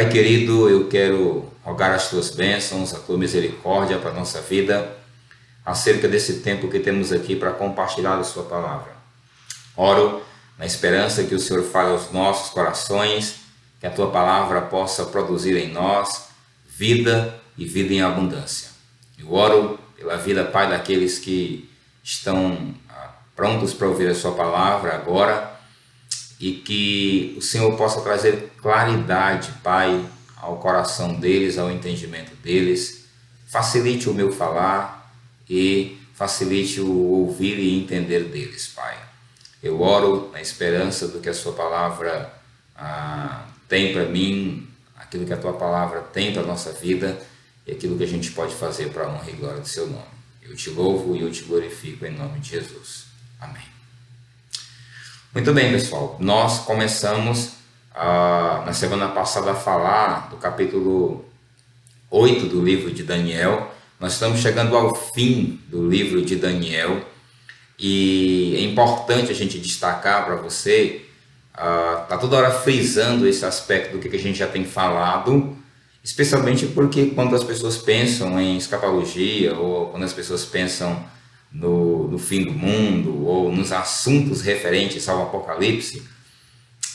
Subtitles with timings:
[0.00, 4.96] Pai querido, eu quero rogar as tuas bênçãos, a tua misericórdia para a nossa vida,
[5.62, 8.92] acerca desse tempo que temos aqui para compartilhar a sua palavra.
[9.76, 10.22] Oro
[10.56, 13.40] na esperança que o Senhor fale aos nossos corações,
[13.78, 16.28] que a tua palavra possa produzir em nós
[16.66, 18.70] vida e vida em abundância.
[19.18, 21.68] Eu oro pela vida, Pai, daqueles que
[22.02, 25.59] estão ah, prontos para ouvir a Sua palavra agora
[26.40, 30.02] e que o Senhor possa trazer claridade, Pai,
[30.36, 33.04] ao coração deles, ao entendimento deles.
[33.46, 35.14] Facilite o meu falar
[35.48, 38.96] e facilite o ouvir e entender deles, Pai.
[39.62, 42.32] Eu oro na esperança do que a Sua palavra
[42.74, 44.66] ah, tem para mim,
[44.96, 47.20] aquilo que a Tua palavra tem para a nossa vida
[47.66, 50.20] e aquilo que a gente pode fazer para a honra e glória do Seu nome.
[50.40, 53.04] Eu te louvo e eu te glorifico em nome de Jesus.
[53.38, 53.69] Amém.
[55.32, 56.16] Muito bem, pessoal.
[56.18, 57.52] Nós começamos
[57.94, 61.24] na semana passada a falar do capítulo
[62.10, 63.72] 8 do livro de Daniel.
[63.98, 67.04] Nós estamos chegando ao fim do livro de Daniel
[67.78, 71.06] e é importante a gente destacar para você,
[71.52, 75.56] está ah, toda hora frisando esse aspecto do que a gente já tem falado
[76.02, 81.04] Especialmente porque quando as pessoas pensam em escatologia ou quando as pessoas pensam
[81.52, 86.02] no, no fim do mundo ou nos assuntos referentes ao Apocalipse,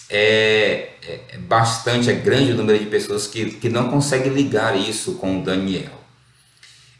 [0.10, 4.78] é, é, é bastante, é grande o número de pessoas que, que não conseguem ligar
[4.78, 6.06] isso com Daniel.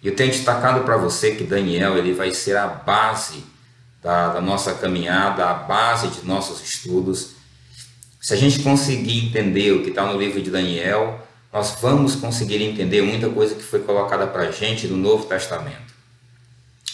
[0.04, 3.44] Eu tenho destacado para você que Daniel ele vai ser a base
[4.04, 7.32] da, da nossa caminhada, a base de nossos estudos.
[8.22, 12.62] Se a gente conseguir entender o que está no livro de Daniel, nós vamos conseguir
[12.62, 15.95] entender muita coisa que foi colocada para a gente no Novo Testamento.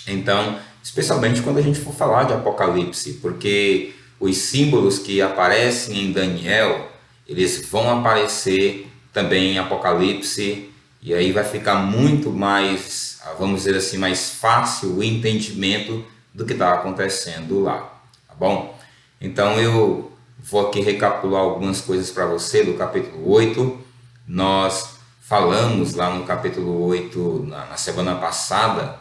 [0.07, 6.11] Então, especialmente quando a gente for falar de Apocalipse, porque os símbolos que aparecem em
[6.11, 6.91] Daniel,
[7.27, 10.69] eles vão aparecer também em Apocalipse,
[11.01, 16.53] e aí vai ficar muito mais, vamos dizer assim, mais fácil o entendimento do que
[16.53, 18.77] está acontecendo lá, tá bom?
[19.19, 23.91] Então eu vou aqui recapitular algumas coisas para você do capítulo 8
[24.27, 28.97] nós falamos lá no capítulo 8, na, na semana passada,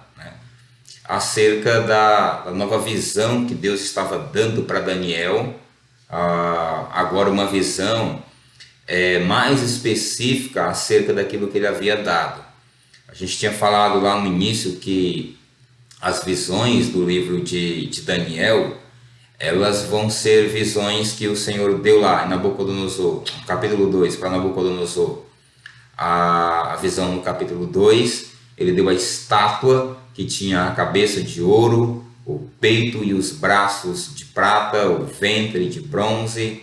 [1.10, 5.58] acerca da, da, nova visão que Deus estava dando para Daniel,
[6.08, 8.22] ah, agora uma visão
[8.86, 12.44] é, mais específica acerca daquilo que ele havia dado.
[13.08, 15.36] A gente tinha falado lá no início que
[16.00, 18.76] as visões do livro de, de Daniel
[19.36, 25.22] elas vão ser visões que o Senhor deu lá em Nabucodonosor, capítulo 2, para Nabucodonosor.
[25.98, 28.26] A, a visão no capítulo 2,
[28.56, 34.14] ele deu a estátua que tinha a cabeça de ouro, o peito e os braços
[34.14, 36.62] de prata, o ventre de bronze,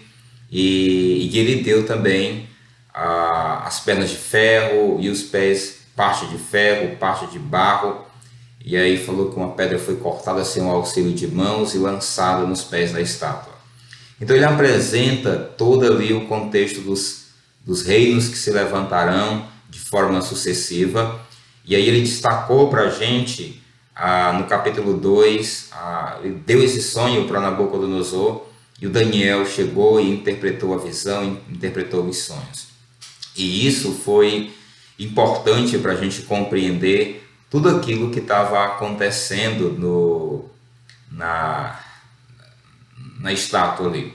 [0.51, 2.47] e, e ele deu também
[2.93, 8.05] as pernas de ferro e os pés, parte de ferro, parte de barro,
[8.63, 12.45] e aí falou que uma pedra foi cortada sem o auxílio de mãos e lançada
[12.45, 13.53] nos pés da estátua.
[14.19, 17.27] Então ele apresenta todo ali o contexto dos,
[17.65, 21.21] dos reinos que se levantarão de forma sucessiva.
[21.67, 23.61] E aí ele destacou para a gente,
[23.93, 28.45] ah, no capítulo 2, ah, ele deu esse sonho para Nabucodonosor,
[28.79, 32.67] e o Daniel chegou e interpretou a visão, interpretou os sonhos.
[33.35, 34.53] E isso foi
[34.97, 40.45] importante para a gente compreender tudo aquilo que estava acontecendo no,
[41.11, 41.79] na,
[43.19, 44.13] na estátua ali.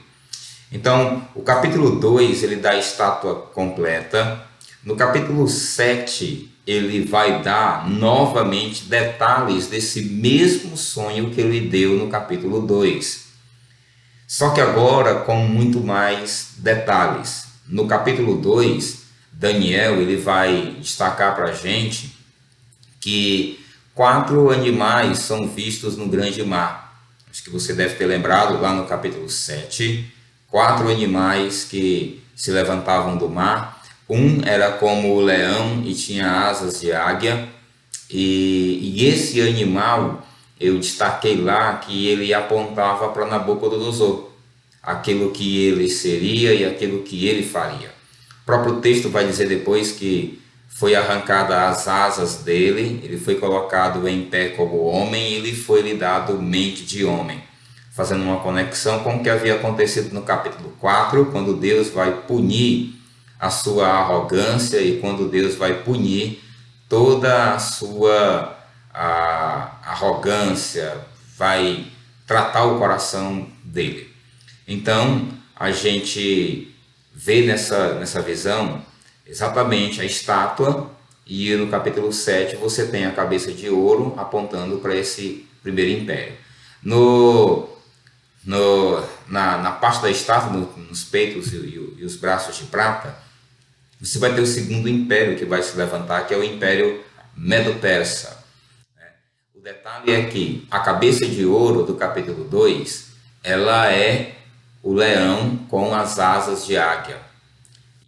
[0.71, 4.47] Então, o capítulo 2 ele dá a estátua completa.
[4.83, 12.09] No capítulo 7, ele vai dar novamente detalhes desse mesmo sonho que ele deu no
[12.09, 13.23] capítulo 2.
[14.27, 17.47] Só que agora com muito mais detalhes.
[17.67, 19.03] No capítulo 2,
[19.33, 22.17] Daniel ele vai destacar para a gente
[23.01, 23.63] que
[23.95, 27.03] quatro animais são vistos no grande mar.
[27.31, 30.13] Acho que você deve ter lembrado lá no capítulo 7,
[30.49, 33.82] quatro animais que se levantavam do mar.
[34.09, 37.49] Um era como o leão e tinha asas de águia,
[38.11, 40.27] e, e esse animal
[40.61, 44.29] eu destaquei lá que ele apontava para Nabucodonosor,
[44.83, 47.91] aquilo que ele seria e aquilo que ele faria.
[48.43, 54.09] O próprio texto vai dizer depois que foi arrancada as asas dele, ele foi colocado
[54.09, 57.43] em pé como homem e lhe foi lhe dado mente de homem,
[57.93, 63.02] fazendo uma conexão com o que havia acontecido no capítulo 4, quando Deus vai punir
[63.43, 66.41] a sua arrogância e quando Deus vai punir
[66.89, 68.57] toda a sua
[68.95, 70.97] a, arrogância,
[71.37, 71.89] vai
[72.25, 74.15] tratar o coração dele.
[74.69, 76.73] Então, a gente
[77.13, 78.81] vê nessa, nessa visão
[79.27, 80.93] exatamente a estátua,
[81.27, 86.35] e no capítulo 7 você tem a cabeça de ouro apontando para esse primeiro império.
[86.81, 87.69] No,
[88.45, 92.65] no, na, na parte da estátua, no, nos peitos e, e, e os braços de
[92.67, 93.22] prata,
[94.03, 97.05] você vai ter o segundo império que vai se levantar, que é o império
[97.37, 98.45] Medo-Persa.
[99.55, 103.13] O detalhe é que a cabeça de ouro do capítulo 2,
[103.45, 104.35] ela é
[104.83, 107.17] o leão com as asas de águia.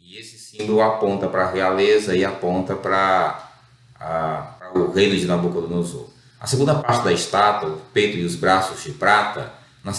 [0.02, 3.52] E esse símbolo aponta para a realeza e aponta para,
[3.96, 6.08] para o reino de Nabucodonosor.
[6.40, 9.52] A segunda parte da estátua, o peito e os braços de prata,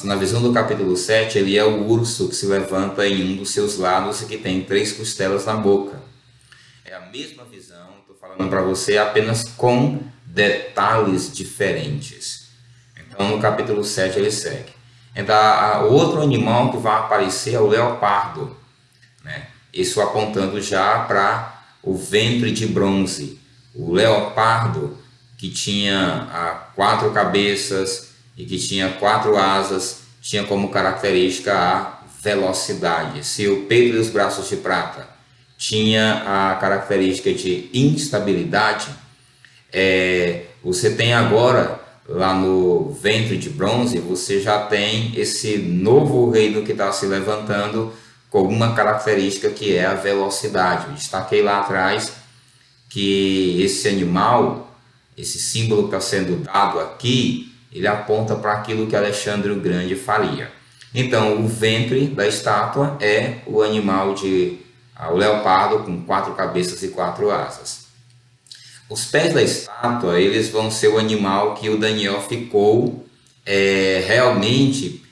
[0.04, 3.52] na visão do capítulo 7, ele é o urso que se levanta em um dos
[3.52, 6.02] seus lados e que tem três costelas na boca.
[6.84, 12.48] É a mesma visão, estou falando para você apenas com detalhes diferentes.
[12.98, 14.74] Então, no capítulo 7 ele segue.
[15.16, 15.36] Então,
[15.88, 18.58] o outro animal que vai aparecer é o leopardo.
[19.24, 19.48] Né?
[19.72, 23.40] Isso apontando já para o ventre de bronze.
[23.74, 24.98] O leopardo,
[25.38, 28.05] que tinha ah, quatro cabeças,
[28.38, 33.26] e que tinha quatro asas, tinha como característica a velocidade.
[33.26, 35.08] Se o peito e os braços de prata
[35.58, 38.88] tinha a característica de instabilidade,
[39.72, 46.64] é, você tem agora lá no ventre de bronze, você já tem esse novo reino
[46.64, 47.94] que está se levantando
[48.30, 50.88] com uma característica que é a velocidade.
[50.88, 52.14] Eu destaquei lá atrás
[52.90, 54.76] que esse animal,
[55.18, 59.96] esse símbolo que está sendo dado aqui, ele aponta para aquilo que Alexandre o Grande
[59.96, 60.50] faria.
[60.94, 64.60] Então, o ventre da estátua é o animal de
[64.96, 67.88] ah, o leopardo com quatro cabeças e quatro asas.
[68.90, 73.06] Os pés da estátua, eles vão ser o animal que o Daniel ficou
[73.46, 75.04] é, realmente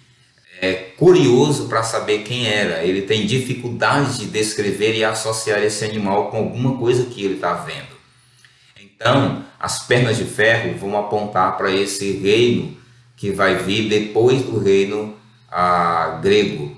[0.62, 2.82] é, curioso para saber quem era.
[2.82, 7.56] Ele tem dificuldade de descrever e associar esse animal com alguma coisa que ele está
[7.56, 7.93] vendo.
[9.04, 12.78] Então, as pernas de ferro vão apontar para esse reino
[13.18, 15.18] que vai vir depois do reino
[15.52, 16.78] ah, grego.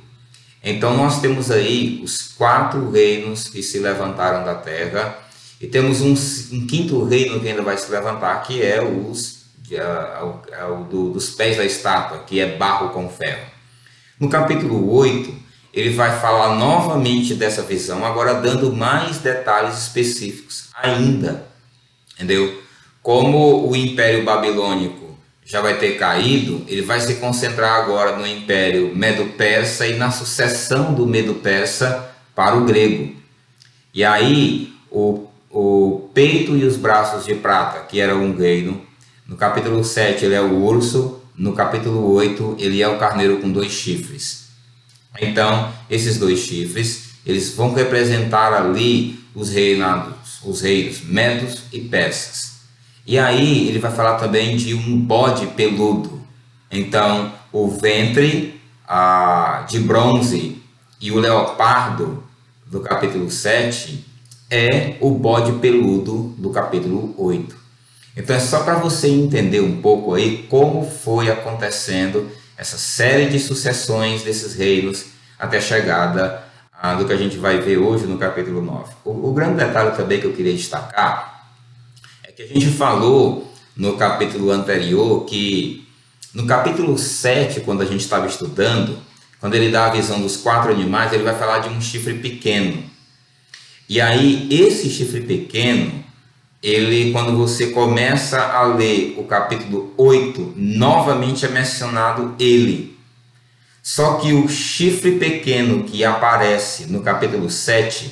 [0.63, 5.19] Então, nós temos aí os quatro reinos que se levantaram da terra
[5.61, 6.13] e temos um,
[6.55, 9.45] um quinto reino que ainda vai se levantar, que é os
[9.79, 13.45] ah, é o do, dos pés da estátua, que é barro com ferro.
[14.19, 15.31] No capítulo 8,
[15.71, 21.44] ele vai falar novamente dessa visão, agora dando mais detalhes específicos ainda
[22.15, 22.61] entendeu?
[23.01, 25.15] Como o Império Babilônico
[25.45, 30.93] já vai ter caído, ele vai se concentrar agora no Império Medo-Persa e na sucessão
[30.93, 33.15] do Medo-Persa para o grego.
[33.93, 38.81] E aí, o, o peito e os braços de prata, que era um reino,
[39.27, 43.51] no capítulo 7 ele é o urso, no capítulo 8 ele é o carneiro com
[43.51, 44.45] dois chifres.
[45.21, 50.14] Então, esses dois chifres, eles vão representar ali os reinados
[50.45, 52.55] os reis medos e persas.
[53.05, 56.21] E aí ele vai falar também de um bode peludo.
[56.71, 58.59] Então, o ventre
[59.67, 60.61] de bronze
[61.01, 62.23] e o leopardo
[62.65, 64.05] do capítulo 7
[64.49, 67.55] é o bode peludo do capítulo 8.
[68.17, 73.39] Então é só para você entender um pouco aí como foi acontecendo essa série de
[73.39, 75.05] sucessões desses reinos
[75.37, 76.44] até a chegada
[76.97, 78.93] do que a gente vai ver hoje no capítulo 9.
[79.03, 81.49] O, o, grande detalhe também que eu queria destacar
[82.23, 85.87] é que a gente falou no capítulo anterior que
[86.33, 88.97] no capítulo 7, quando a gente estava estudando,
[89.39, 92.83] quando ele dá a visão dos quatro animais, ele vai falar de um chifre pequeno.
[93.87, 96.03] E aí, esse chifre pequeno,
[96.61, 102.94] ele, quando você começa a ler o capítulo 8, novamente é mencionado ele.
[103.85, 108.11] Só que o chifre pequeno que aparece no capítulo 7,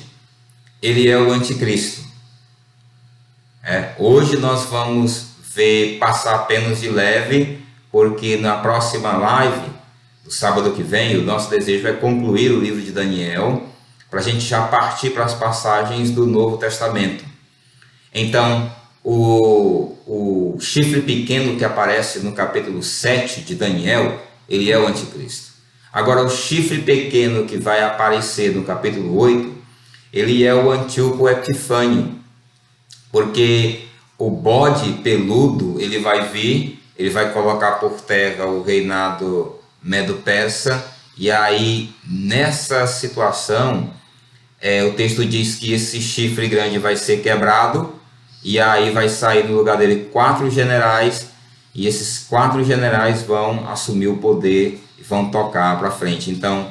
[0.80, 2.00] ele é o anticristo.
[3.60, 7.58] É, hoje nós vamos ver passar apenas de leve,
[7.90, 9.68] porque na próxima live,
[10.22, 13.68] do sábado que vem, o nosso desejo é concluir o livro de Daniel,
[14.08, 17.24] para a gente já partir para as passagens do Novo Testamento.
[18.14, 24.86] Então, o, o chifre pequeno que aparece no capítulo 7 de Daniel, ele é o
[24.86, 25.53] anticristo.
[25.94, 29.54] Agora, o chifre pequeno que vai aparecer no capítulo 8,
[30.12, 32.16] ele é o Antíoco Epifânio,
[33.12, 33.84] porque
[34.18, 40.84] o bode peludo, ele vai vir, ele vai colocar por terra o reinado medo-persa,
[41.16, 43.88] e aí, nessa situação,
[44.60, 47.94] é, o texto diz que esse chifre grande vai ser quebrado,
[48.42, 51.28] e aí vai sair no lugar dele quatro generais,
[51.72, 56.30] e esses quatro generais vão assumir o poder vão tocar para frente.
[56.30, 56.70] Então,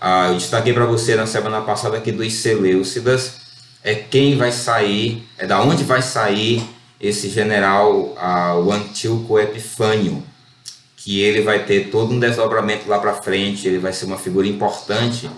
[0.00, 3.40] ah, eu destaquei para você na semana passada aqui dos Seleucidas.
[3.84, 6.62] é quem vai sair, é da onde vai sair
[7.00, 10.22] esse general, uh, o Antíoco Epifânio,
[10.96, 14.46] que ele vai ter todo um desdobramento lá para frente, ele vai ser uma figura
[14.46, 15.28] importante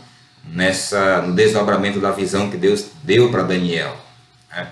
[0.47, 3.97] nessa no desdobramento da visão que Deus deu para Daniel.
[4.51, 4.69] Né?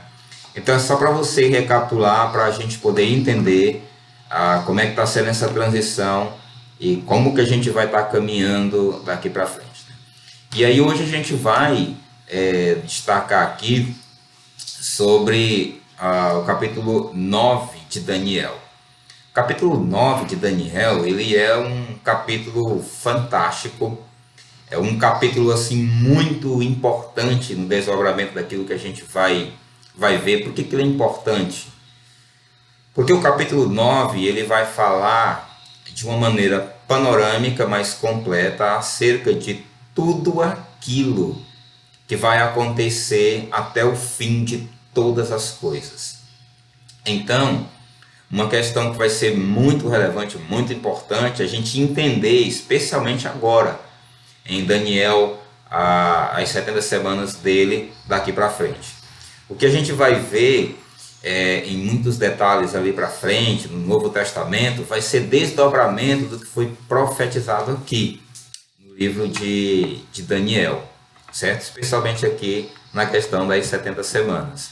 [0.55, 3.83] Então é só para você recapitular, para a gente poder entender
[4.31, 6.35] ah, como é que está sendo essa transição
[6.83, 9.87] e como que a gente vai estar tá caminhando daqui para frente.
[9.89, 9.95] Né?
[10.57, 11.95] E aí hoje a gente vai
[12.29, 13.95] é, destacar aqui
[14.57, 18.59] sobre ah, o capítulo 9 de Daniel.
[19.31, 23.97] O capítulo 9 de Daniel, ele é um capítulo fantástico,
[24.69, 29.53] é um capítulo assim muito importante no desdobramento daquilo que a gente vai
[29.95, 30.43] vai ver.
[30.43, 31.69] Por que, que ele é importante?
[32.93, 35.52] Porque o capítulo 9, ele vai falar
[36.03, 41.41] de uma maneira panorâmica, mais completa acerca de tudo aquilo
[42.09, 46.19] que vai acontecer até o fim de todas as coisas.
[47.07, 47.67] Então,
[48.29, 53.81] uma questão que vai ser muito relevante, muito importante, a gente entender, especialmente agora,
[54.45, 55.41] em Daniel,
[55.71, 58.97] as 70 semanas dele daqui para frente.
[59.49, 60.82] O que a gente vai ver
[61.23, 66.47] é, em muitos detalhes ali para frente, no Novo Testamento, vai ser desdobramento do que
[66.47, 68.21] foi profetizado aqui,
[68.81, 70.83] no livro de, de Daniel,
[71.33, 71.63] certo?
[71.63, 74.71] Especialmente aqui na questão das 70 semanas.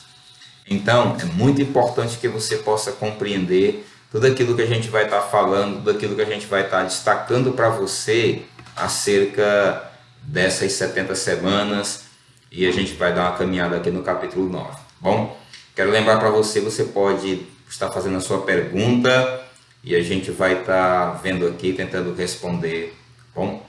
[0.68, 5.20] Então, é muito importante que você possa compreender tudo aquilo que a gente vai estar
[5.20, 8.42] tá falando, tudo aquilo que a gente vai estar tá destacando para você
[8.76, 9.90] acerca
[10.22, 12.04] dessas 70 semanas
[12.50, 14.76] e a gente vai dar uma caminhada aqui no capítulo 9.
[15.00, 15.39] Bom,
[15.74, 19.44] quero lembrar para você, você pode estar fazendo a sua pergunta
[19.82, 22.96] e a gente vai estar tá vendo aqui, tentando responder.
[23.34, 23.64] Bom,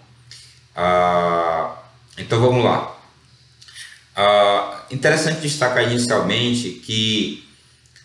[0.76, 1.76] ah,
[2.18, 2.98] então vamos lá.
[4.16, 7.48] Ah, interessante destacar inicialmente que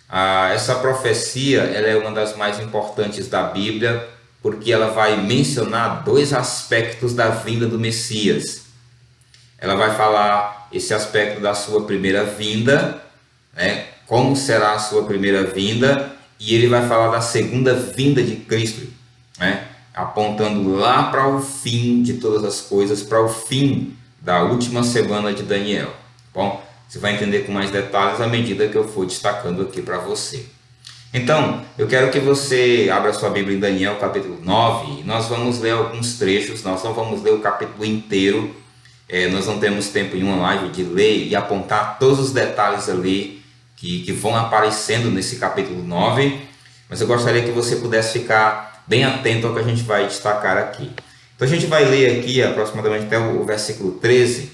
[0.09, 4.09] ah, essa profecia ela é uma das mais importantes da Bíblia,
[4.41, 8.67] porque ela vai mencionar dois aspectos da vinda do Messias.
[9.59, 13.03] Ela vai falar esse aspecto da sua primeira vinda,
[13.57, 13.87] né?
[14.07, 18.87] como será a sua primeira vinda, e ele vai falar da segunda vinda de Cristo,
[19.39, 19.67] né?
[19.95, 25.33] apontando lá para o fim de todas as coisas, para o fim da última semana
[25.33, 25.91] de Daniel.
[26.35, 29.99] Bom, você vai entender com mais detalhes à medida que eu for destacando aqui para
[29.99, 30.47] você.
[31.15, 35.61] Então, eu quero que você abra sua Bíblia em Daniel capítulo 9 e nós vamos
[35.61, 38.55] ler alguns trechos, nós não vamos ler o capítulo inteiro,
[39.09, 42.89] é, nós não temos tempo em uma live de ler e apontar todos os detalhes
[42.89, 43.36] ali
[43.77, 46.41] que, que vão aparecendo nesse capítulo 9,
[46.89, 50.57] mas eu gostaria que você pudesse ficar bem atento ao que a gente vai destacar
[50.57, 50.91] aqui.
[51.35, 54.53] Então a gente vai ler aqui aproximadamente até o versículo 13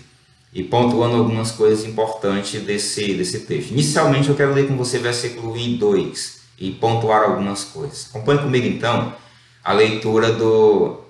[0.53, 3.71] e pontuando algumas coisas importantes desse, desse texto.
[3.71, 8.09] Inicialmente eu quero ler com você versículo 1 e 2 e pontuar algumas coisas.
[8.11, 9.15] Acompanhe comigo então
[9.63, 11.01] a leitura do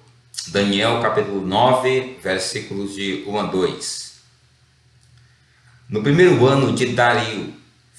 [0.48, 4.12] Daniel capítulo 9, versículos de 1 a 2.
[5.88, 7.54] No primeiro ano de Dario,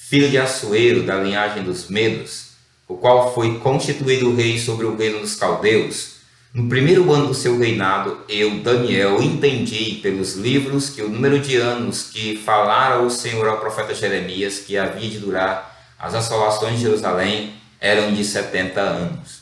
[0.10, 2.50] filho de Assuero, da linhagem dos Medos,
[2.88, 6.13] o qual foi constituído rei sobre o reino dos caldeus,
[6.53, 11.55] no primeiro ano do seu reinado, eu, Daniel, entendi pelos livros que o número de
[11.55, 16.81] anos que falara o Senhor ao profeta Jeremias que havia de durar as assolações de
[16.81, 19.41] Jerusalém eram de 70 anos.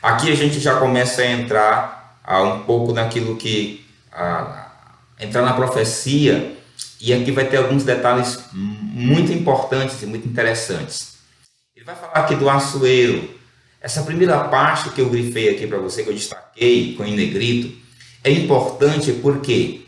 [0.00, 3.84] Aqui a gente já começa a entrar a um pouco naquilo que
[5.18, 6.56] entrar na profecia
[7.00, 11.14] e aqui vai ter alguns detalhes muito importantes e muito interessantes.
[11.74, 13.30] Ele vai falar aqui do açoeiro,
[13.80, 17.74] essa primeira parte que eu grifei aqui para você, que eu destaquei com em negrito,
[18.22, 19.86] é importante porque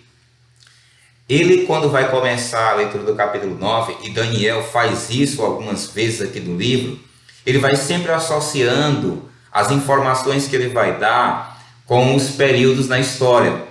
[1.29, 6.23] ele, quando vai começar a leitura do capítulo 9, e Daniel faz isso algumas vezes
[6.23, 6.99] aqui no livro,
[7.45, 13.65] ele vai sempre associando as informações que ele vai dar com os períodos na história.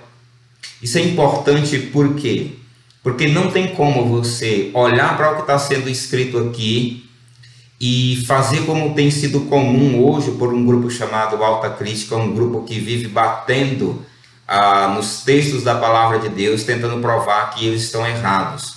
[0.82, 2.61] Isso é importante por quê?
[3.04, 7.10] Porque não tem como você olhar para o que está sendo escrito aqui
[7.80, 12.64] e fazer como tem sido comum hoje por um grupo chamado Alta Crítica, um grupo
[12.64, 14.06] que vive batendo
[14.48, 18.76] ah, nos textos da palavra de Deus, tentando provar que eles estão errados.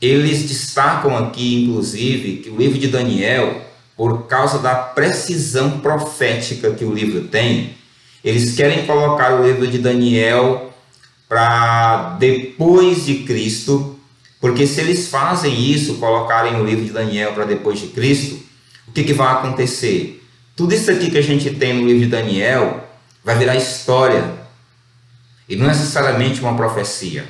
[0.00, 3.62] Eles destacam aqui, inclusive, que o livro de Daniel,
[3.96, 7.74] por causa da precisão profética que o livro tem,
[8.22, 10.71] eles querem colocar o livro de Daniel
[11.32, 13.98] para depois de Cristo,
[14.38, 18.38] porque se eles fazem isso, colocarem o livro de Daniel para depois de Cristo,
[18.86, 20.22] o que, que vai acontecer?
[20.54, 22.86] Tudo isso aqui que a gente tem no livro de Daniel
[23.24, 24.30] vai virar história
[25.48, 27.24] e não necessariamente uma profecia.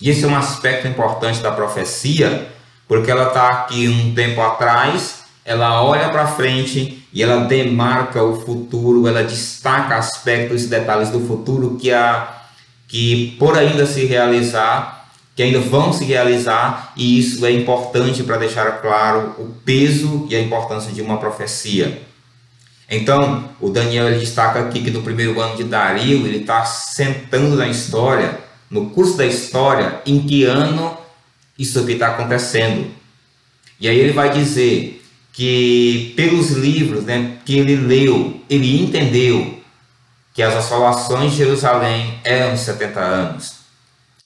[0.00, 2.46] E esse é um aspecto importante da profecia,
[2.86, 8.40] porque ela está aqui um tempo atrás, ela olha para frente e ela demarca o
[8.40, 12.43] futuro, ela destaca aspectos e detalhes do futuro que, a,
[12.94, 18.36] que por ainda se realizar, que ainda vão se realizar, e isso é importante para
[18.36, 22.02] deixar claro o peso e a importância de uma profecia.
[22.88, 27.56] Então, o Daniel ele destaca aqui que no primeiro ano de Dario, ele está sentando
[27.56, 28.38] na história,
[28.70, 30.96] no curso da história, em que ano
[31.58, 32.86] isso aqui está acontecendo.
[33.80, 39.53] E aí ele vai dizer que pelos livros né, que ele leu, ele entendeu
[40.34, 43.54] que as assolações de Jerusalém eram 70 anos.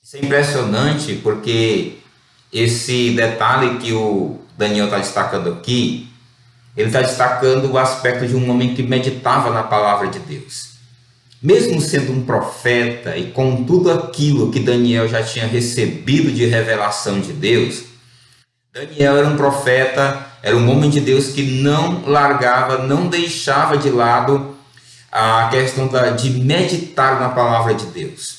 [0.03, 1.99] Isso é impressionante porque
[2.51, 6.09] esse detalhe que o Daniel está destacando aqui,
[6.75, 10.79] ele está destacando o aspecto de um homem que meditava na palavra de Deus.
[11.43, 17.21] Mesmo sendo um profeta e com tudo aquilo que Daniel já tinha recebido de revelação
[17.21, 17.85] de Deus,
[18.73, 23.91] Daniel era um profeta, era um homem de Deus que não largava, não deixava de
[23.91, 24.58] lado
[25.11, 28.39] a questão da, de meditar na palavra de Deus.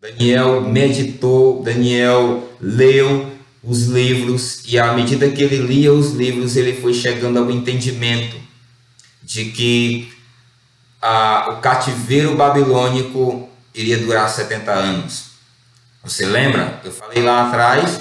[0.00, 3.32] Daniel meditou, Daniel leu,
[3.62, 8.36] os livros e à medida que ele lia os livros, ele foi chegando ao entendimento
[9.22, 10.12] de que
[11.00, 15.24] a, o cativeiro babilônico iria durar 70 anos.
[16.02, 16.80] Você lembra?
[16.84, 18.00] Eu falei lá atrás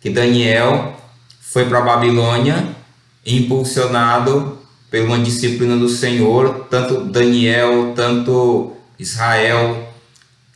[0.00, 1.00] que Daniel
[1.40, 2.76] foi para a Babilônia
[3.24, 4.59] impulsionado
[4.90, 9.88] por uma disciplina do Senhor, tanto Daniel, tanto Israel,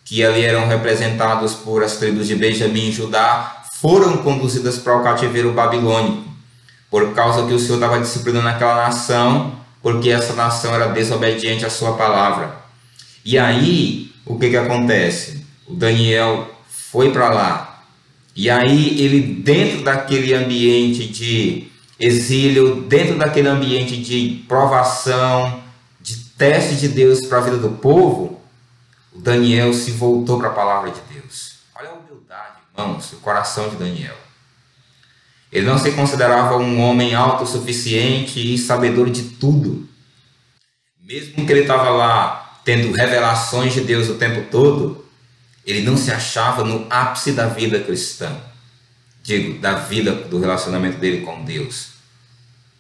[0.05, 5.03] que ali eram representados por as tribos de Benjamim e Judá, foram conduzidas para o
[5.03, 6.25] cativeiro babilônico,
[6.91, 11.71] por causa que o Senhor estava disciplinando aquela nação, porque essa nação era desobediente à
[11.71, 12.57] sua palavra.
[13.25, 15.45] E aí, o que, que acontece?
[15.67, 17.85] O Daniel foi para lá.
[18.35, 25.63] E aí, ele, dentro daquele ambiente de exílio, dentro daquele ambiente de provação,
[26.01, 28.41] de teste de Deus para a vida do povo,
[29.13, 31.59] o Daniel se voltou para a palavra de Deus.
[31.75, 34.17] Olha a humildade Irmãos, o coração de Daniel.
[35.53, 39.89] Ele não se considerava um homem autossuficiente e sabedor de tudo.
[41.01, 45.07] Mesmo que ele estava lá tendo revelações de Deus o tempo todo,
[45.65, 48.37] ele não se achava no ápice da vida cristã.
[49.23, 51.94] Digo, da vida, do relacionamento dele com Deus.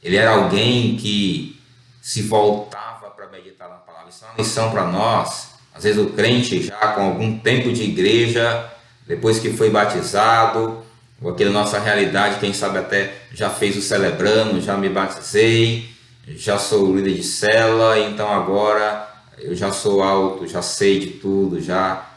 [0.05, 1.59] Ele era alguém que
[2.03, 4.11] se voltava para meditar na palavra.
[4.11, 5.55] Isso é uma lição para nós.
[5.75, 8.71] Às vezes o crente já com algum tempo de igreja,
[9.09, 10.85] depois que foi batizado,
[11.23, 15.89] ou aqui na nossa realidade, quem sabe até já fez o celebrando, já me batizei,
[16.29, 21.63] já sou líder de cela, então agora eu já sou alto, já sei de tudo,
[21.63, 22.11] já.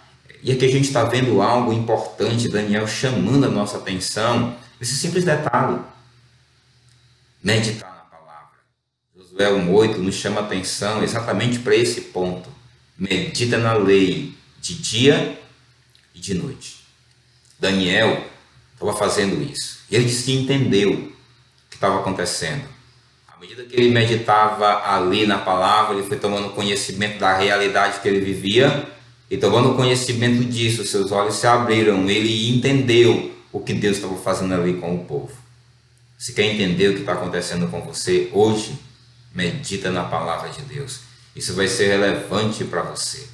[0.43, 5.23] E aqui a gente está vendo algo importante, Daniel chamando a nossa atenção, esse simples
[5.23, 5.79] detalhe.
[7.47, 8.59] Meditar na palavra.
[9.15, 12.49] Josué 1,8 nos chama atenção exatamente para esse ponto.
[12.97, 15.39] Medita na lei de dia
[16.13, 16.83] e de noite.
[17.57, 18.21] Daniel
[18.73, 19.79] estava fazendo isso.
[19.89, 22.65] Ele disse que entendeu o que estava acontecendo.
[23.29, 28.09] À medida que ele meditava ali na palavra, ele foi tomando conhecimento da realidade que
[28.09, 28.91] ele vivia.
[29.31, 32.09] E tomando conhecimento disso, seus olhos se abriram.
[32.09, 35.31] Ele entendeu o que Deus estava fazendo ali com o povo.
[36.17, 38.79] Se quer entender o que está acontecendo com você hoje,
[39.35, 41.01] medita na palavra de Deus.
[41.35, 43.27] Isso vai ser relevante para você.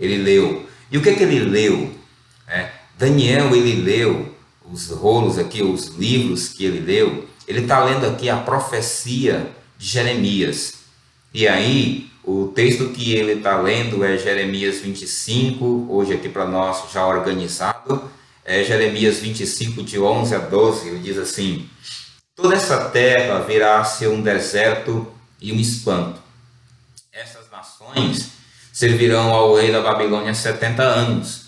[0.00, 0.68] Ele leu.
[0.90, 1.92] E o que, é que ele leu?
[2.48, 4.34] É, Daniel, ele leu
[4.70, 9.86] os rolos aqui, os livros que ele leu, ele está lendo aqui a profecia de
[9.86, 10.74] Jeremias.
[11.32, 16.90] E aí, o texto que ele está lendo é Jeremias 25, hoje aqui para nós
[16.92, 18.10] já organizado,
[18.44, 21.68] é Jeremias 25, de 11 a 12, ele diz assim:
[22.36, 26.20] Toda essa terra virá a ser um deserto e um espanto.
[27.12, 28.30] Essas nações
[28.72, 31.44] servirão ao rei da Babilônia 70 anos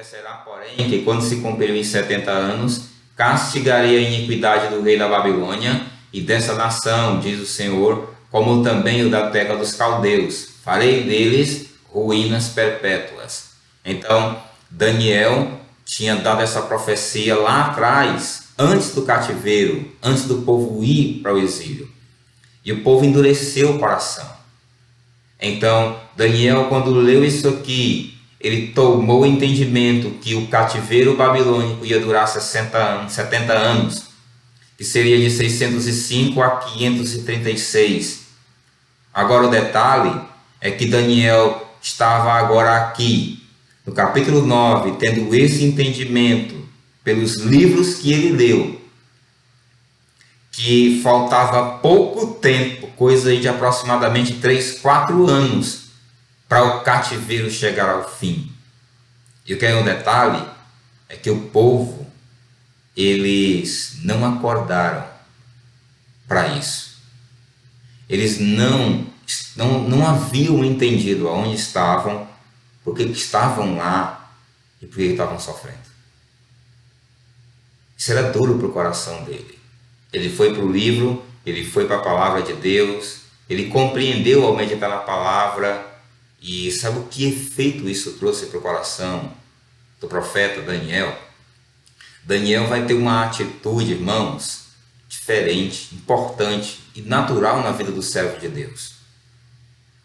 [0.00, 2.82] Acontecerá, porém, que quando se cumprirem 70 anos,
[3.16, 9.04] castigarei a iniquidade do rei da Babilônia e dessa nação, diz o Senhor, como também
[9.04, 10.48] o da terra dos caldeus.
[10.64, 13.50] Farei deles ruínas perpétuas.
[13.84, 21.20] Então, Daniel tinha dado essa profecia lá atrás, antes do cativeiro, antes do povo ir
[21.22, 21.88] para o exílio.
[22.62, 24.28] E o povo endureceu o coração.
[25.40, 31.98] Então, Daniel, quando leu isso aqui, ele tomou o entendimento que o cativeiro babilônico ia
[31.98, 34.02] durar 60 anos, 70 anos,
[34.76, 38.26] que seria de 605 a 536.
[39.12, 40.20] Agora o detalhe
[40.60, 43.42] é que Daniel estava agora aqui,
[43.86, 46.59] no capítulo 9, tendo esse entendimento
[47.02, 48.80] pelos livros que ele leu,
[50.52, 55.90] que faltava pouco tempo, coisa de aproximadamente 3, 4 anos,
[56.48, 58.52] para o cativeiro chegar ao fim.
[59.46, 60.44] E o que é um detalhe
[61.08, 62.06] é que o povo
[62.96, 65.06] eles não acordaram
[66.26, 67.00] para isso.
[68.08, 69.06] Eles não,
[69.56, 72.28] não, não haviam entendido aonde estavam,
[72.84, 74.32] por que estavam lá
[74.82, 75.89] e por que estavam sofrendo.
[78.00, 79.58] Isso era duro para o coração dele.
[80.10, 84.56] Ele foi para o livro, ele foi para a palavra de Deus, ele compreendeu ao
[84.56, 85.86] meditar na palavra
[86.40, 89.30] e sabe o que efeito isso trouxe para o coração
[90.00, 91.14] do profeta Daniel?
[92.24, 94.68] Daniel vai ter uma atitude, irmãos,
[95.06, 98.94] diferente, importante e natural na vida do servo de Deus.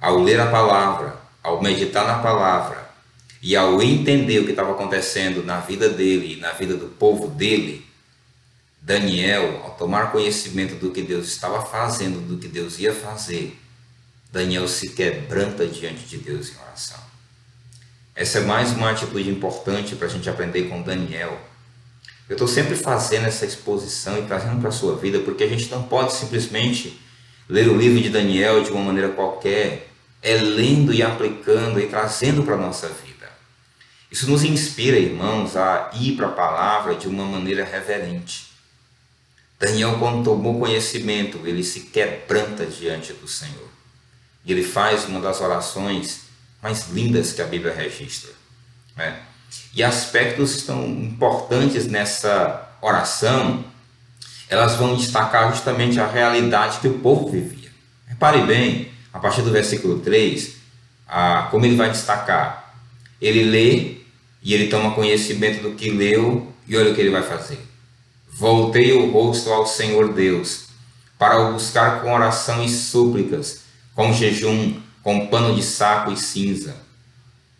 [0.01, 2.84] Ao ler a palavra, ao meditar na palavra
[3.41, 7.27] e ao entender o que estava acontecendo na vida dele e na vida do povo
[7.27, 7.85] dele,
[8.81, 13.59] Daniel, ao tomar conhecimento do que Deus estava fazendo, do que Deus ia fazer,
[14.31, 16.99] Daniel se quebranta diante de Deus em oração.
[18.15, 21.39] Essa é mais uma atitude importante para a gente aprender com Daniel
[22.27, 25.69] eu estou sempre fazendo essa exposição e trazendo para a sua vida, porque a gente
[25.69, 26.99] não pode simplesmente
[27.47, 29.89] ler o livro de Daniel de uma maneira qualquer,
[30.23, 33.14] é lendo e aplicando e trazendo para a nossa vida.
[34.15, 38.45] Isso nos inspira, irmãos, a ir para a palavra de uma maneira reverente.
[39.59, 43.67] Daniel, quando tomou conhecimento, ele se quebranta diante do Senhor.
[44.45, 46.21] E ele faz uma das orações
[46.63, 48.31] mais lindas que a Bíblia registra.
[48.95, 49.21] Né?
[49.73, 53.65] e aspectos tão importantes nessa oração,
[54.47, 57.69] elas vão destacar justamente a realidade que o povo vivia.
[58.07, 60.55] Repare bem, a partir do versículo 3,
[61.05, 62.73] a, como ele vai destacar.
[63.21, 63.94] Ele lê
[64.45, 67.59] e ele toma conhecimento do que leu e olha o que ele vai fazer.
[68.29, 70.67] Voltei o rosto ao Senhor Deus,
[71.19, 76.85] para o buscar com oração e súplicas, com jejum, com pano de saco e cinza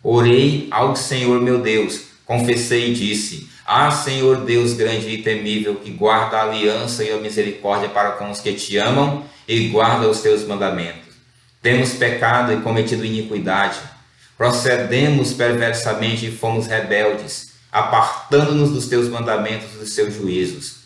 [0.08, 5.90] Orei ao Senhor meu Deus, confessei e disse: Ah, Senhor Deus grande e temível, que
[5.90, 10.20] guarda a aliança e a misericórdia para com os que te amam e guarda os
[10.20, 11.12] teus mandamentos.
[11.60, 13.80] Temos pecado e cometido iniquidade.
[14.36, 20.76] Procedemos perversamente e fomos rebeldes, apartando-nos dos teus mandamentos e dos teus juízos.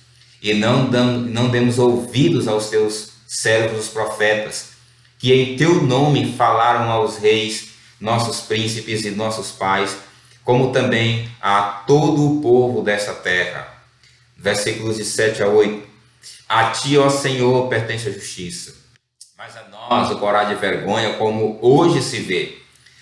[0.43, 4.71] E não, damos, não demos ouvidos aos teus servos, os profetas,
[5.19, 9.97] que em teu nome falaram aos reis nossos príncipes e nossos pais,
[10.43, 13.69] como também a todo o povo dessa terra.
[14.37, 15.87] Versículos de 7 a 8.
[16.49, 18.75] A ti, ó Senhor, pertence a justiça,
[19.37, 22.60] mas a nós o corar de vergonha, como hoje se vê.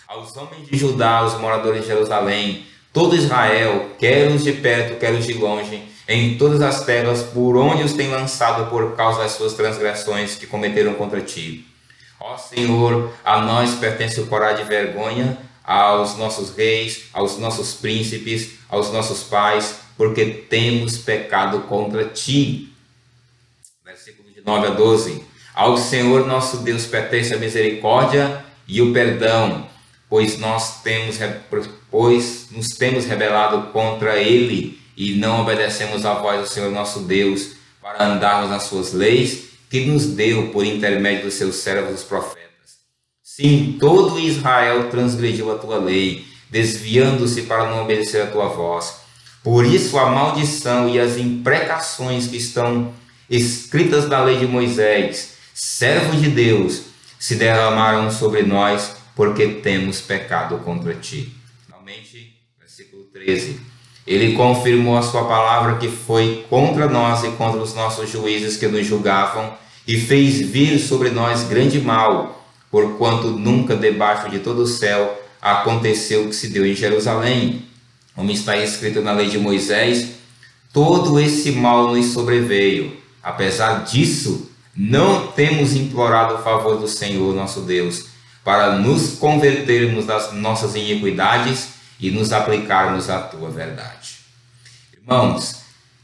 [0.09, 5.13] Aos homens de Judá, os moradores de Jerusalém, todo Israel, quer os de perto, quer
[5.13, 9.33] os de longe, em todas as terras por onde os tem lançado por causa das
[9.33, 11.67] suas transgressões que cometeram contra ti.
[12.19, 18.53] Ó Senhor, a nós pertence o corar de vergonha, aos nossos reis, aos nossos príncipes,
[18.67, 22.73] aos nossos pais, porque temos pecado contra ti.
[23.85, 25.23] Versículo de 9 a 12.
[25.55, 29.69] Ao Senhor nosso Deus pertence a misericórdia e o perdão,
[30.09, 31.19] pois nós temos
[31.91, 37.53] pois nos temos rebelado contra ele e não obedecemos à voz do Senhor nosso Deus
[37.81, 42.49] para andarmos nas suas leis que nos deu por intermédio dos seus servos os profetas.
[43.23, 48.97] Sim, todo Israel transgrediu a tua lei, desviando-se para não obedecer a tua voz.
[49.45, 52.93] Por isso a maldição e as imprecações que estão
[53.31, 56.83] escritas na lei de Moisés, servo de Deus,
[57.19, 61.35] se derramaram sobre nós, porque temos pecado contra ti.
[61.67, 63.59] Finalmente, versículo 13.
[64.07, 68.69] Ele confirmou a sua palavra que foi contra nós e contra os nossos juízes que
[68.69, 69.55] nos julgavam
[69.89, 76.27] e fez vir sobre nós grande mal, porquanto nunca debaixo de todo o céu aconteceu
[76.27, 77.65] o que se deu em Jerusalém.
[78.15, 80.11] Como está escrito na lei de Moisés,
[80.73, 82.97] todo esse mal nos sobreveio.
[83.21, 88.17] Apesar disso, não temos implorado o favor do Senhor nosso Deus,
[88.49, 91.69] para nos convertermos das nossas iniquidades
[92.01, 94.21] e nos aplicarmos à tua verdade.
[94.91, 95.57] Irmãos,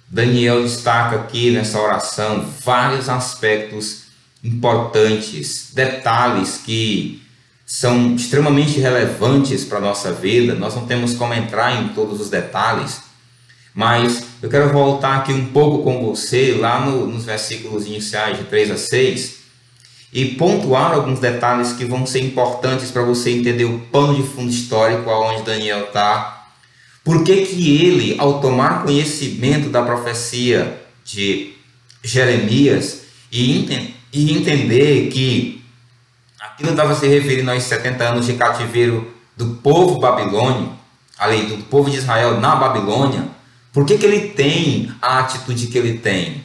[0.06, 4.08] Daniel destaca aqui nessa oração vários aspectos
[4.44, 7.22] importantes, detalhes que
[7.64, 10.54] são extremamente relevantes para a nossa vida.
[10.54, 13.00] Nós não temos como entrar em todos os detalhes,
[13.72, 18.44] mas eu quero voltar aqui um pouco com você lá no, nos versículos iniciais de
[18.44, 19.43] 3 a 6
[20.14, 24.48] e pontuar alguns detalhes que vão ser importantes para você entender o pano de fundo
[24.48, 26.46] histórico aonde Daniel está.
[27.02, 31.54] Por que, que ele, ao tomar conhecimento da profecia de
[32.00, 33.00] Jeremias
[33.32, 35.64] e, e entender que
[36.40, 40.78] aquilo estava se referindo aos 70 anos de cativeiro do povo babilônico,
[41.18, 43.28] ali do povo de Israel na Babilônia,
[43.72, 46.44] por que, que ele tem a atitude que ele tem?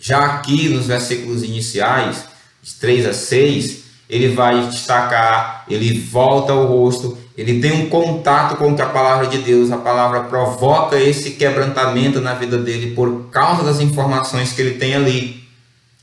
[0.00, 2.24] Já aqui nos versículos iniciais,
[2.66, 8.56] de 3 a 6, ele vai destacar, ele volta o rosto, ele tem um contato
[8.56, 13.62] com a palavra de Deus, a palavra provoca esse quebrantamento na vida dele por causa
[13.62, 15.46] das informações que ele tem ali.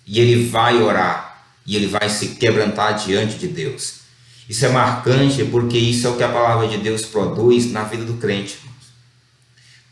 [0.07, 3.95] E ele vai orar, e ele vai se quebrantar diante de Deus.
[4.47, 8.05] Isso é marcante porque isso é o que a palavra de Deus produz na vida
[8.05, 8.57] do crente.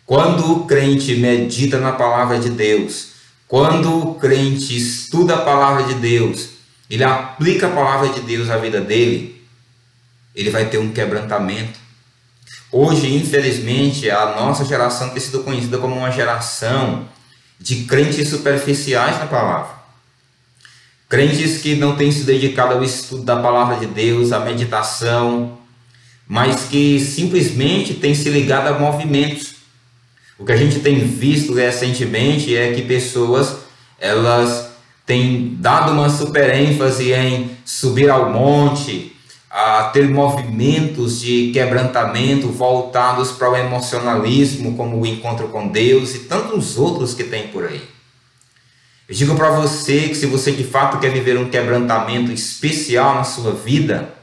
[0.06, 3.12] Quando o crente medita na palavra de Deus,
[3.48, 6.51] quando o crente estuda a palavra de Deus,
[6.92, 9.42] ele aplica a palavra de Deus à vida dele,
[10.36, 11.80] ele vai ter um quebrantamento.
[12.70, 17.08] Hoje, infelizmente, a nossa geração tem sido conhecida como uma geração
[17.58, 19.74] de crentes superficiais na palavra.
[21.08, 25.60] Crentes que não têm se dedicado ao estudo da palavra de Deus, à meditação,
[26.28, 29.56] mas que simplesmente têm se ligado a movimentos.
[30.38, 33.56] O que a gente tem visto recentemente é que pessoas
[33.98, 34.71] elas
[35.06, 39.16] têm dado uma super ênfase em subir ao monte,
[39.50, 46.20] a ter movimentos de quebrantamento voltados para o emocionalismo, como o encontro com Deus e
[46.20, 47.82] tantos outros que tem por aí.
[49.10, 53.26] Eu digo para você que se você de fato quer viver um quebrantamento especial na
[53.26, 54.14] sua vida,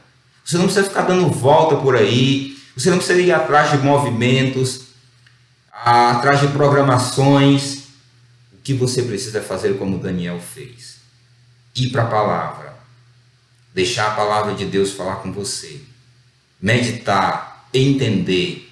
[0.43, 4.85] você não precisa ficar dando volta por aí, você não precisa ir atrás de movimentos,
[5.71, 7.78] atrás de programações.
[8.69, 10.97] Que você precisa fazer como Daniel fez?
[11.75, 12.77] Ir para a palavra,
[13.73, 15.81] deixar a palavra de Deus falar com você,
[16.61, 18.71] meditar, entender,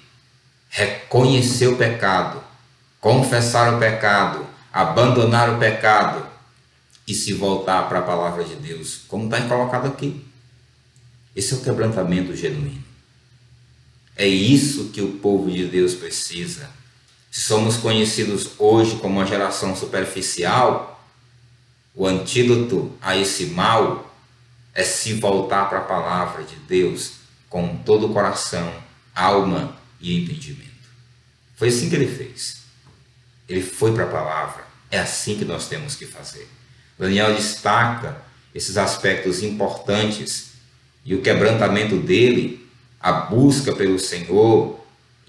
[0.68, 2.40] reconhecer o pecado,
[3.00, 6.24] confessar o pecado, abandonar o pecado
[7.04, 10.24] e se voltar para a palavra de Deus, como está colocado aqui.
[11.34, 12.84] Esse é o quebrantamento genuíno.
[14.14, 16.70] É isso que o povo de Deus precisa.
[17.30, 21.04] Se somos conhecidos hoje como uma geração superficial,
[21.94, 24.14] o antídoto a esse mal
[24.74, 27.12] é se voltar para a palavra de Deus
[27.48, 28.72] com todo o coração,
[29.14, 30.68] alma e entendimento.
[31.56, 32.58] Foi assim que ele fez.
[33.48, 34.64] Ele foi para a palavra.
[34.90, 36.48] É assim que nós temos que fazer.
[36.98, 38.22] Daniel destaca
[38.54, 40.52] esses aspectos importantes
[41.04, 42.68] e o quebrantamento dele,
[43.00, 44.77] a busca pelo Senhor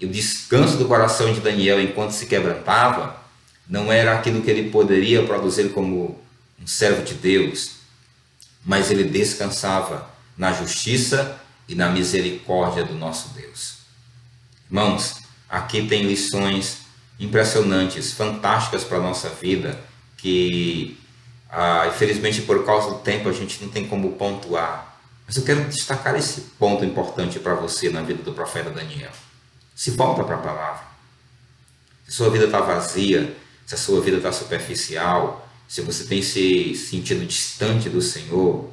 [0.00, 3.20] e o descanso do coração de Daniel enquanto se quebrantava,
[3.68, 6.18] não era aquilo que ele poderia produzir como
[6.60, 7.72] um servo de Deus,
[8.64, 13.80] mas ele descansava na justiça e na misericórdia do nosso Deus.
[14.66, 16.78] Irmãos, aqui tem lições
[17.18, 19.78] impressionantes, fantásticas para a nossa vida,
[20.16, 20.98] que
[21.50, 24.98] ah, infelizmente por causa do tempo a gente não tem como pontuar.
[25.26, 29.12] Mas eu quero destacar esse ponto importante para você na vida do profeta Daniel.
[29.80, 30.84] Se volta para a palavra.
[32.04, 36.20] Se a sua vida está vazia, se a sua vida está superficial, se você tem
[36.20, 38.70] se sentido distante do Senhor,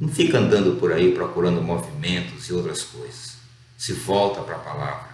[0.00, 3.34] não fica andando por aí procurando movimentos e outras coisas.
[3.76, 5.08] Se volta para a palavra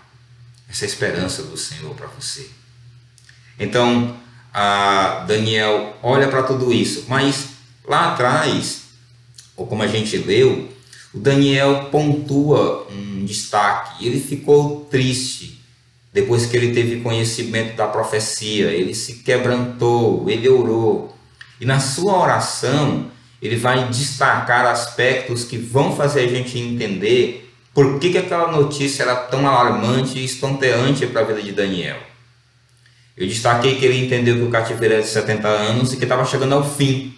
[0.69, 2.49] essa esperança do Senhor para você.
[3.59, 4.17] Então,
[4.55, 7.55] a Daniel olha para tudo isso, mas
[7.85, 8.83] lá atrás,
[9.57, 10.73] ou como a gente leu,
[11.13, 14.07] o Daniel pontua um destaque.
[14.07, 15.59] Ele ficou triste
[16.13, 21.15] depois que ele teve conhecimento da profecia, ele se quebrantou, ele orou.
[21.61, 28.01] E na sua oração, ele vai destacar aspectos que vão fazer a gente entender por
[28.01, 31.99] que, que aquela notícia era tão alarmante e estonteante para a vida de Daniel?
[33.17, 36.25] Eu destaquei que ele entendeu que o cativeiro era de 70 anos e que estava
[36.25, 37.15] chegando ao fim.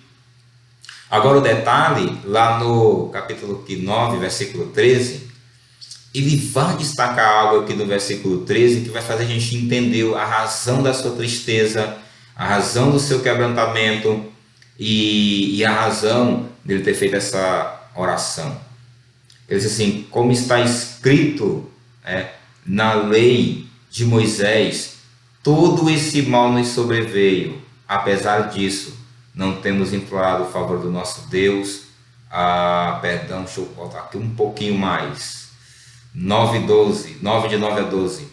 [1.11, 5.29] Agora o detalhe, lá no capítulo 9, versículo 13,
[6.15, 10.25] ele vai destacar algo aqui no versículo 13 que vai fazer a gente entender a
[10.25, 11.97] razão da sua tristeza,
[12.37, 14.25] a razão do seu quebrantamento
[14.79, 18.61] e, e a razão dele ter feito essa oração.
[19.49, 21.69] Ele diz assim: como está escrito
[22.05, 24.99] é, na lei de Moisés,
[25.43, 27.61] todo esse mal nos sobreveio.
[27.89, 29.00] Apesar disso,
[29.41, 31.85] não temos implorado o favor do nosso Deus.
[32.31, 35.49] Ah, perdão, deixa eu botar aqui um pouquinho mais.
[36.15, 38.29] 9, 12, 9 de 9 a 12.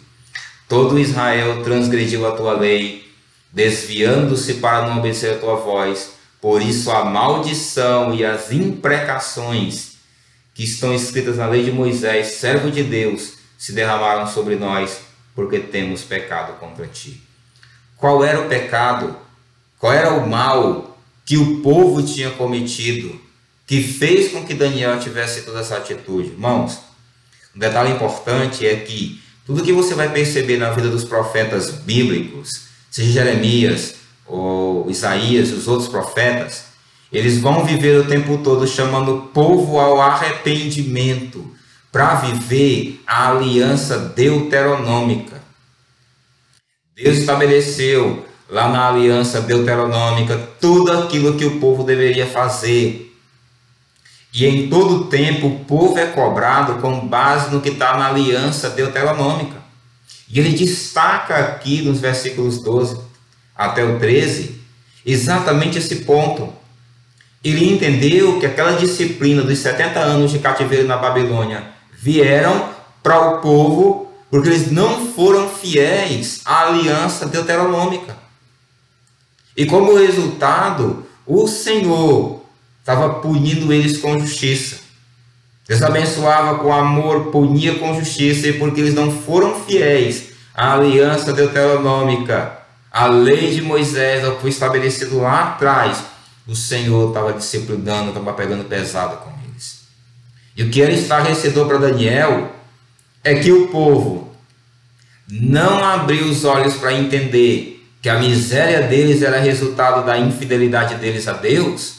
[0.68, 3.10] Todo Israel transgrediu a tua lei,
[3.50, 9.96] desviando-se para não obedecer a tua voz, Por isso a maldição e as imprecações
[10.54, 15.00] que estão escritas na lei de Moisés, servo de Deus, se derramaram sobre nós,
[15.34, 17.20] porque temos pecado contra ti.
[17.96, 19.16] Qual era o pecado?
[19.78, 20.87] Qual era o mal
[21.28, 23.20] que o povo tinha cometido,
[23.66, 26.28] que fez com que Daniel tivesse toda essa atitude?
[26.28, 26.78] Irmãos,
[27.54, 32.62] um detalhe importante é que tudo que você vai perceber na vida dos profetas bíblicos,
[32.90, 36.64] seja Jeremias ou Isaías os outros profetas,
[37.12, 41.54] eles vão viver o tempo todo chamando o povo ao arrependimento
[41.92, 45.42] para viver a aliança deuteronômica.
[46.96, 53.14] Deus estabeleceu lá na aliança deuteronômica tudo aquilo que o povo deveria fazer.
[54.32, 58.70] E em todo tempo o povo é cobrado com base no que está na aliança
[58.70, 59.58] deuteronômica.
[60.30, 63.00] E ele destaca aqui nos versículos 12
[63.56, 64.60] até o 13
[65.04, 66.52] exatamente esse ponto.
[67.42, 71.64] Ele entendeu que aquela disciplina dos 70 anos de cativeiro na Babilônia
[71.98, 72.68] vieram
[73.02, 78.17] para o povo porque eles não foram fiéis à aliança deuteronômica.
[79.58, 82.44] E como resultado, o Senhor
[82.78, 84.76] estava punindo eles com justiça.
[85.66, 91.32] Deus abençoava com amor, punia com justiça, e porque eles não foram fiéis à aliança
[91.32, 92.56] deuteronômica,
[92.92, 96.04] a lei de Moisés, que foi estabelecido lá atrás,
[96.46, 99.80] o Senhor estava disciplinando, estava pegando pesado com eles.
[100.56, 102.52] E o que era estarrecedor para Daniel
[103.24, 104.32] é que o povo
[105.28, 111.26] não abriu os olhos para entender que a miséria deles era resultado da infidelidade deles
[111.26, 111.98] a Deus,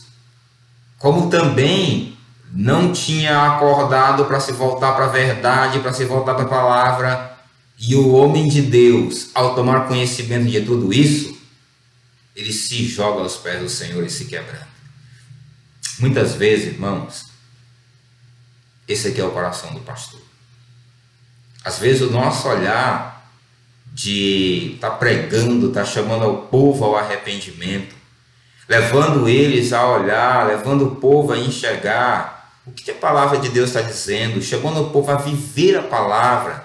[0.97, 2.17] como também
[2.51, 7.37] não tinha acordado para se voltar para a verdade, para se voltar para a palavra,
[7.77, 11.37] e o homem de Deus, ao tomar conhecimento de tudo isso,
[12.35, 14.67] ele se joga aos pés do Senhor e se quebrando.
[15.99, 17.25] Muitas vezes, irmãos,
[18.87, 20.21] esse aqui é o coração do pastor.
[21.63, 23.08] Às vezes o nosso olhar
[23.93, 27.95] de estar tá pregando, estar tá chamando o povo ao arrependimento,
[28.67, 33.69] levando eles a olhar, levando o povo a enxergar o que a palavra de Deus
[33.69, 36.63] está dizendo, chamando o povo a viver a palavra.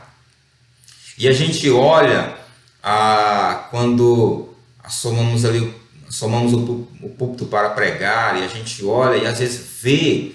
[1.16, 2.36] E a gente olha
[2.82, 4.48] a, quando
[4.82, 5.74] assomamos ali,
[6.06, 10.34] assomamos o, o púlpito para pregar, e a gente olha e às vezes vê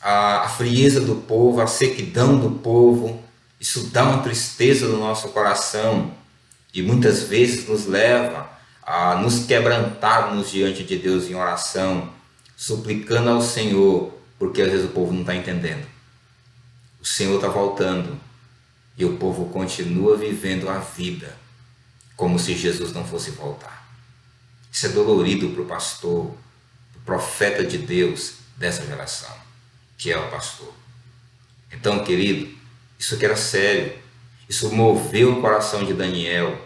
[0.00, 3.22] a, a frieza do povo, a sequidão do povo,
[3.60, 6.18] isso dá uma tristeza no nosso coração
[6.72, 8.50] e muitas vezes nos leva
[8.82, 12.12] a nos quebrantarmos diante de Deus em oração,
[12.56, 15.86] suplicando ao Senhor, porque às vezes o povo não está entendendo.
[17.00, 18.20] O Senhor está voltando
[18.96, 21.36] e o povo continua vivendo a vida
[22.16, 23.88] como se Jesus não fosse voltar.
[24.70, 29.34] Isso é dolorido para o pastor, o profeta de Deus dessa geração,
[29.96, 30.72] que é o pastor.
[31.72, 32.54] Então, querido,
[32.98, 33.98] isso aqui era sério.
[34.50, 36.60] Isso moveu o coração de Daniel.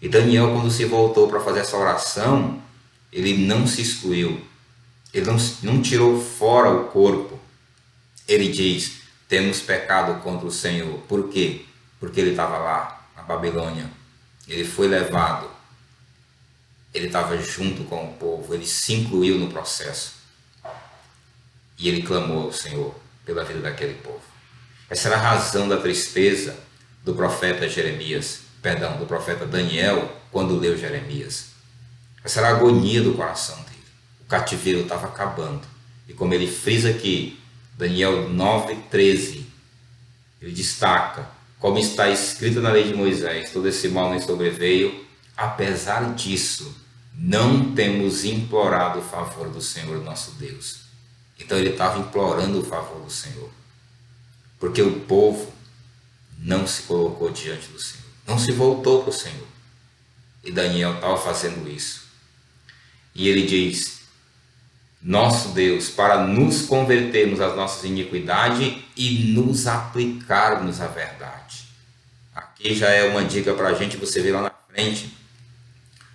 [0.00, 2.58] E Daniel, quando se voltou para fazer essa oração,
[3.12, 4.42] ele não se excluiu.
[5.12, 7.38] Ele não, não tirou fora o corpo.
[8.26, 11.00] Ele diz: temos pecado contra o Senhor.
[11.00, 11.66] Por quê?
[12.00, 13.90] Porque ele estava lá, na Babilônia.
[14.48, 15.50] Ele foi levado.
[16.94, 18.54] Ele estava junto com o povo.
[18.54, 20.14] Ele se incluiu no processo.
[21.76, 22.94] E ele clamou ao Senhor
[23.26, 24.22] pela vida daquele povo.
[24.88, 26.67] Essa era a razão da tristeza
[27.08, 31.46] do profeta Jeremias, perdão, do profeta Daniel, quando leu Jeremias.
[32.22, 33.86] Essa era a agonia do coração dele.
[34.20, 35.62] O cativeiro estava acabando.
[36.06, 37.40] E como ele frisa aqui,
[37.78, 39.46] Daniel 9:13,
[40.42, 41.26] ele destaca,
[41.58, 46.76] como está escrito na lei de Moisés, todo esse mal me sobreveio, apesar disso,
[47.14, 50.80] não temos implorado o favor do Senhor nosso Deus.
[51.40, 53.48] Então ele estava implorando o favor do Senhor.
[54.58, 55.56] Porque o povo
[56.38, 59.46] não se colocou diante do Senhor, não se voltou para o Senhor.
[60.44, 62.06] E Daniel estava fazendo isso.
[63.14, 64.02] E ele diz:
[65.02, 71.66] Nosso Deus, para nos convertermos às nossas iniquidades e nos aplicarmos à verdade.
[72.34, 75.12] Aqui já é uma dica para a gente, você vê lá na frente.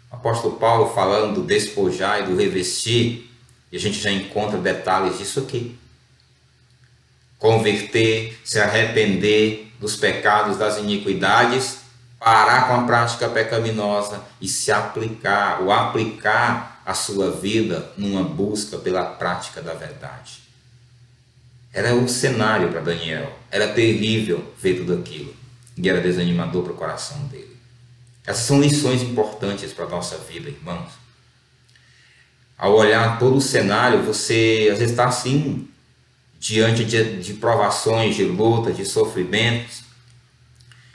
[0.10, 3.30] O apóstolo Paulo falando do despojar e do revestir,
[3.72, 5.78] e a gente já encontra detalhes disso aqui.
[7.38, 11.80] Converter, se arrepender, dos pecados, das iniquidades,
[12.18, 18.78] parar com a prática pecaminosa e se aplicar, ou aplicar a sua vida numa busca
[18.78, 20.42] pela prática da verdade.
[21.74, 25.36] Era um cenário para Daniel, era terrível ver tudo aquilo
[25.76, 27.58] e era desanimador para o coração dele.
[28.26, 30.94] Essas são lições importantes para a nossa vida, irmãos.
[32.58, 35.68] ao olhar todo o cenário, você às vezes está assim,
[36.44, 39.84] diante de, de provações, de lutas, de sofrimentos,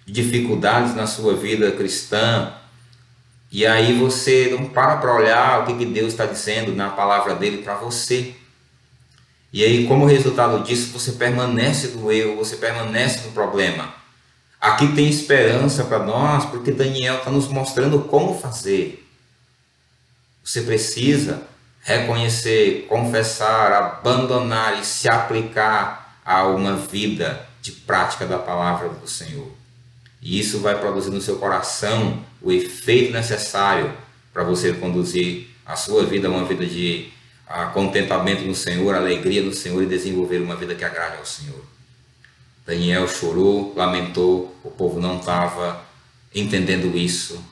[0.04, 2.52] de dificuldades na sua vida cristã,
[3.50, 7.34] e aí você não para para olhar o que, que Deus está dizendo na palavra
[7.34, 8.34] dele para você.
[9.50, 13.94] E aí, como resultado disso, você permanece no erro, você permanece no problema.
[14.60, 19.08] Aqui tem esperança para nós, porque Daniel está nos mostrando como fazer.
[20.44, 21.42] Você precisa
[21.88, 29.50] reconhecer, confessar, abandonar e se aplicar a uma vida de prática da palavra do Senhor.
[30.20, 33.90] E isso vai produzir no seu coração o efeito necessário
[34.34, 37.10] para você conduzir a sua vida uma vida de
[37.46, 41.64] a contentamento no Senhor, alegria no Senhor e desenvolver uma vida que agrade ao Senhor.
[42.66, 45.82] Daniel chorou, lamentou, o povo não estava
[46.34, 47.42] entendendo isso,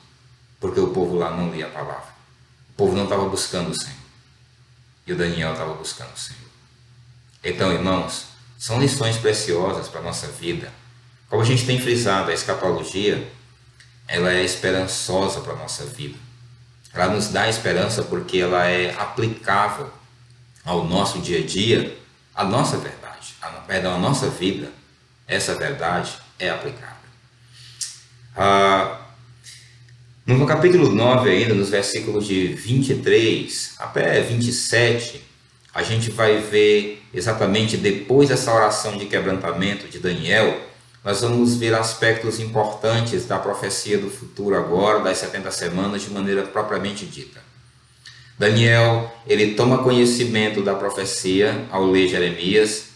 [0.59, 2.13] porque o povo lá não lia a palavra.
[2.69, 4.06] O povo não estava buscando o Senhor.
[5.07, 6.41] E o Daniel estava buscando o Senhor.
[7.43, 8.25] Então, irmãos,
[8.57, 10.71] são lições preciosas para a nossa vida.
[11.29, 13.31] Como a gente tem frisado, a escatologia,
[14.07, 16.17] ela é esperançosa para a nossa vida.
[16.93, 19.91] Ela nos dá esperança porque ela é aplicável
[20.65, 21.97] ao nosso dia a dia,
[22.35, 24.71] a nossa verdade, a, perdão, a nossa vida.
[25.27, 26.95] Essa verdade é aplicável.
[28.35, 28.96] Ah,
[30.35, 35.21] no capítulo 9, ainda, nos versículos de 23 até 27,
[35.73, 40.59] a gente vai ver exatamente depois dessa oração de quebrantamento de Daniel,
[41.01, 46.43] nós vamos ver aspectos importantes da profecia do futuro agora, das 70 semanas, de maneira
[46.43, 47.39] propriamente dita.
[48.37, 52.87] Daniel, ele toma conhecimento da profecia ao ler Jeremias,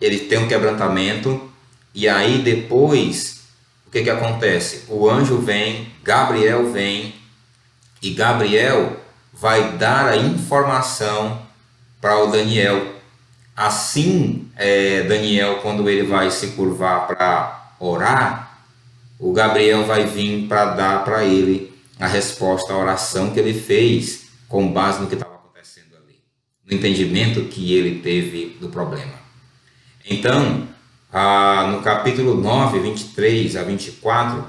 [0.00, 1.48] ele tem um quebrantamento,
[1.94, 3.35] e aí depois,
[3.96, 4.84] que, que acontece?
[4.88, 7.14] O anjo vem, Gabriel vem,
[8.02, 8.96] e Gabriel
[9.32, 11.42] vai dar a informação
[12.00, 12.96] para o Daniel
[13.56, 18.60] Assim, é, Daniel, quando ele vai se curvar para orar,
[19.18, 24.26] o Gabriel vai vir para dar para ele a resposta à oração que ele fez
[24.46, 26.18] com base no que estava acontecendo ali,
[26.66, 29.14] no entendimento que ele teve do problema.
[30.04, 30.68] Então,
[31.18, 34.46] ah, no capítulo 9, 23 a 24,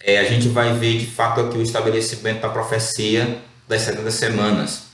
[0.00, 4.86] é, a gente vai ver de fato aqui o estabelecimento da profecia das 70 semanas.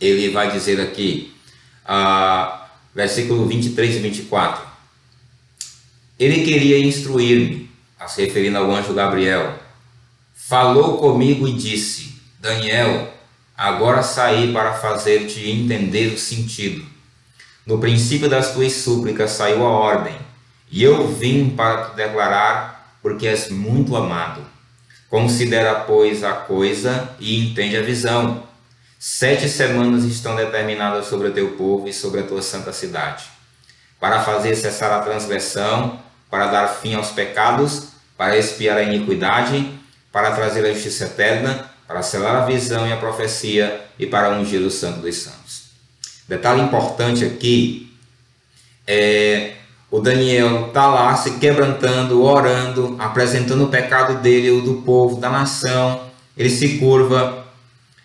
[0.00, 1.34] Ele vai dizer aqui:
[1.84, 4.64] ah, versículo 23 e 24.
[6.18, 9.58] Ele queria instruir-me, a se referindo ao anjo Gabriel.
[10.34, 13.12] Falou comigo e disse: Daniel,
[13.54, 16.95] agora saí para fazer-te entender o sentido.
[17.66, 20.16] No princípio das tuas súplicas saiu a ordem,
[20.70, 24.40] e eu vim para te declarar, porque és muito amado.
[25.10, 28.44] Considera, pois, a coisa e entende a visão.
[29.00, 33.24] Sete semanas estão determinadas sobre o teu povo e sobre a tua santa cidade,
[33.98, 36.00] para fazer cessar a transgressão,
[36.30, 39.76] para dar fim aos pecados, para expiar a iniquidade,
[40.12, 44.60] para trazer a justiça eterna, para selar a visão e a profecia e para ungir
[44.60, 45.65] o santo dos santos.
[46.28, 47.92] Detalhe importante aqui
[48.86, 49.52] é
[49.90, 55.30] o Daniel está lá se quebrantando, orando, apresentando o pecado dele, o do povo, da
[55.30, 56.00] nação.
[56.36, 57.46] Ele se curva,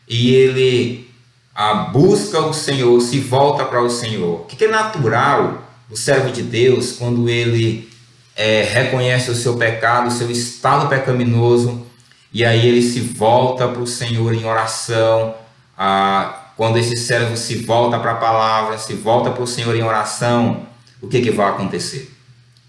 [0.07, 1.09] e ele
[1.53, 4.41] a busca o Senhor, se volta para o Senhor.
[4.41, 7.89] O que é natural o servo de Deus quando ele
[8.35, 11.85] é, reconhece o seu pecado, o seu estado pecaminoso,
[12.33, 15.35] e aí ele se volta para o Senhor em oração.
[15.77, 19.81] Ah, quando esse servo se volta para a palavra, se volta para o Senhor em
[19.81, 20.67] oração,
[21.01, 22.15] o que, que vai acontecer?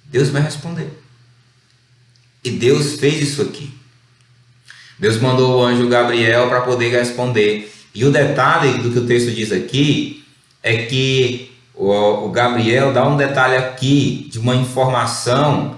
[0.06, 0.88] Deus vai responder.
[2.42, 3.70] E Deus fez isso aqui.
[4.98, 7.70] Deus mandou o anjo Gabriel para poder responder.
[7.94, 10.24] E o detalhe do que o texto diz aqui
[10.62, 15.76] é que o, Gabriel dá um detalhe aqui de uma informação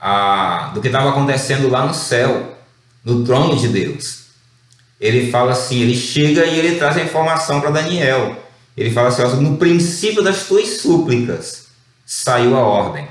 [0.00, 2.58] a, do que estava acontecendo lá no céu,
[3.04, 4.25] no trono de Deus.
[5.00, 8.36] Ele fala assim, ele chega e ele traz a informação para Daniel.
[8.76, 11.66] Ele fala assim, no princípio das tuas súplicas
[12.04, 13.06] saiu a ordem.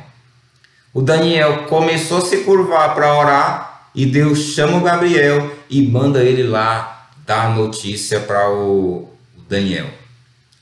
[0.94, 6.24] O Daniel começou a se curvar para orar e Deus chama o Gabriel e manda
[6.24, 9.10] ele lá dar notícia para o
[9.48, 9.88] Daniel.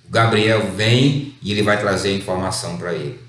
[0.07, 3.19] O Gabriel vem e ele vai trazer a informação para ele.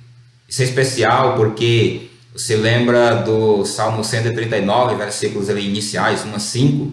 [0.49, 6.93] Isso é especial porque você lembra do Salmo 139, versículos iniciais, 1 a 5,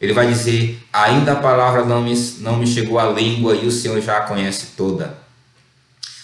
[0.00, 3.70] ele vai dizer: Ainda a palavra não me, não me chegou à língua e o
[3.70, 5.18] Senhor já a conhece toda.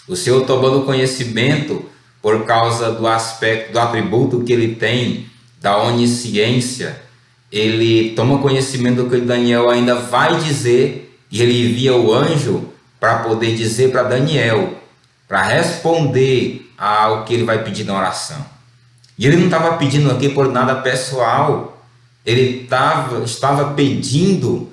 [0.07, 1.85] O Senhor tomando conhecimento
[2.21, 5.27] por causa do aspecto, do atributo que ele tem
[5.61, 7.01] da onisciência,
[7.51, 12.69] ele toma conhecimento do que Daniel ainda vai dizer e ele envia o anjo
[12.99, 14.77] para poder dizer para Daniel,
[15.27, 18.45] para responder ao que ele vai pedir na oração.
[19.17, 21.72] E ele não estava pedindo aqui por nada pessoal,
[22.25, 24.71] ele tava, estava pedindo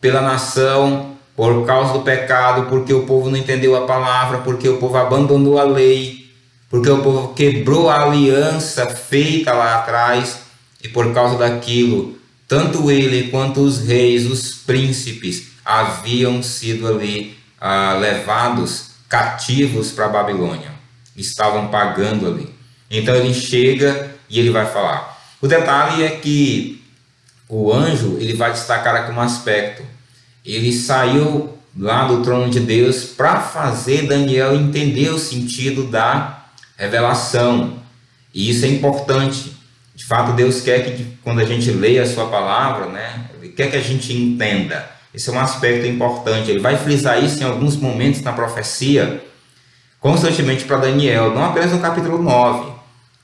[0.00, 4.78] pela nação, por causa do pecado, porque o povo não entendeu a palavra, porque o
[4.78, 6.30] povo abandonou a lei,
[6.68, 10.40] porque o povo quebrou a aliança feita lá atrás,
[10.82, 17.96] e por causa daquilo, tanto ele quanto os reis, os príncipes, haviam sido ali ah,
[17.98, 20.72] levados cativos para a Babilônia,
[21.16, 22.54] estavam pagando ali.
[22.90, 25.19] Então ele chega e ele vai falar.
[25.40, 26.82] O detalhe é que
[27.48, 29.82] o anjo ele vai destacar aqui um aspecto.
[30.44, 36.44] Ele saiu lá do trono de Deus para fazer Daniel entender o sentido da
[36.76, 37.78] revelação.
[38.34, 39.56] E isso é importante.
[39.94, 43.70] De fato, Deus quer que quando a gente leia a sua palavra, né, ele quer
[43.70, 44.88] que a gente entenda.
[45.12, 46.50] Esse é um aspecto importante.
[46.50, 49.24] Ele vai frisar isso em alguns momentos na profecia,
[49.98, 52.72] constantemente para Daniel, não apenas no capítulo 9,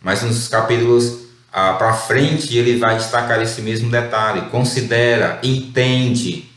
[0.02, 1.25] mas nos capítulos
[1.58, 4.42] ah, para frente ele vai destacar esse mesmo detalhe.
[4.50, 6.50] Considera, entende,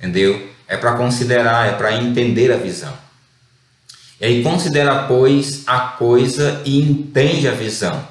[0.00, 0.48] entendeu?
[0.66, 2.96] É para considerar, é para entender a visão.
[4.18, 8.08] E aí considera, pois, a coisa e entende a visão.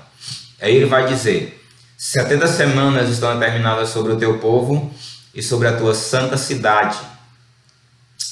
[0.61, 1.59] Aí ele vai dizer:
[1.97, 4.93] 70 semanas estão determinadas sobre o teu povo
[5.33, 6.99] e sobre a tua santa cidade.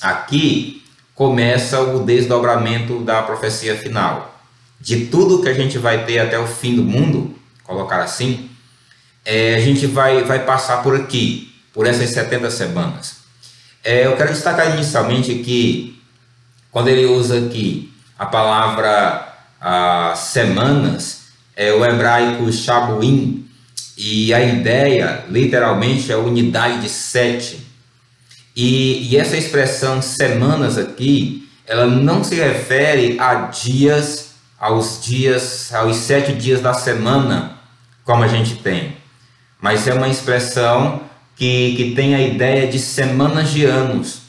[0.04, 0.84] Aqui
[1.16, 4.40] começa o desdobramento da profecia final
[4.80, 7.34] de tudo que a gente vai ter até o fim do mundo,
[7.64, 8.50] colocar assim,
[9.26, 13.18] é, a gente vai, vai passar por aqui, por essas 70 semanas.
[13.84, 16.02] É, eu quero destacar inicialmente que,
[16.72, 21.24] quando ele usa aqui a palavra a, semanas,
[21.56, 23.48] é o hebraico shabuim,
[23.98, 27.66] e a ideia, literalmente, é unidade de sete.
[28.56, 34.33] E, e essa expressão semanas aqui, ela não se refere a dias
[34.64, 37.58] aos dias, aos sete dias da semana,
[38.06, 38.96] como a gente tem.
[39.60, 41.02] Mas é uma expressão
[41.36, 44.22] que, que tem a ideia de semanas de anos.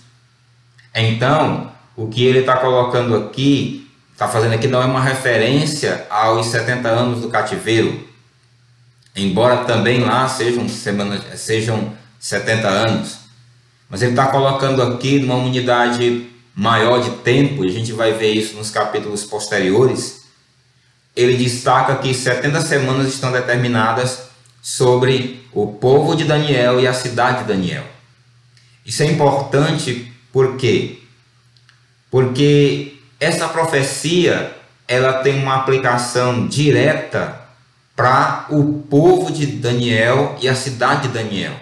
[0.93, 6.47] Então, o que ele está colocando aqui, está fazendo aqui, não é uma referência aos
[6.47, 8.05] 70 anos do cativeiro,
[9.14, 13.18] embora também lá sejam, semanas, sejam 70 anos.
[13.89, 18.32] Mas ele está colocando aqui numa unidade maior de tempo, e a gente vai ver
[18.32, 20.23] isso nos capítulos posteriores,
[21.16, 24.28] ele destaca que 70 semanas estão determinadas
[24.60, 27.84] sobre o povo de Daniel e a cidade de Daniel.
[28.84, 30.98] Isso é importante por quê?
[32.10, 34.56] Porque essa profecia
[34.86, 37.40] ela tem uma aplicação direta
[37.94, 41.54] para o povo de Daniel e a cidade de Daniel.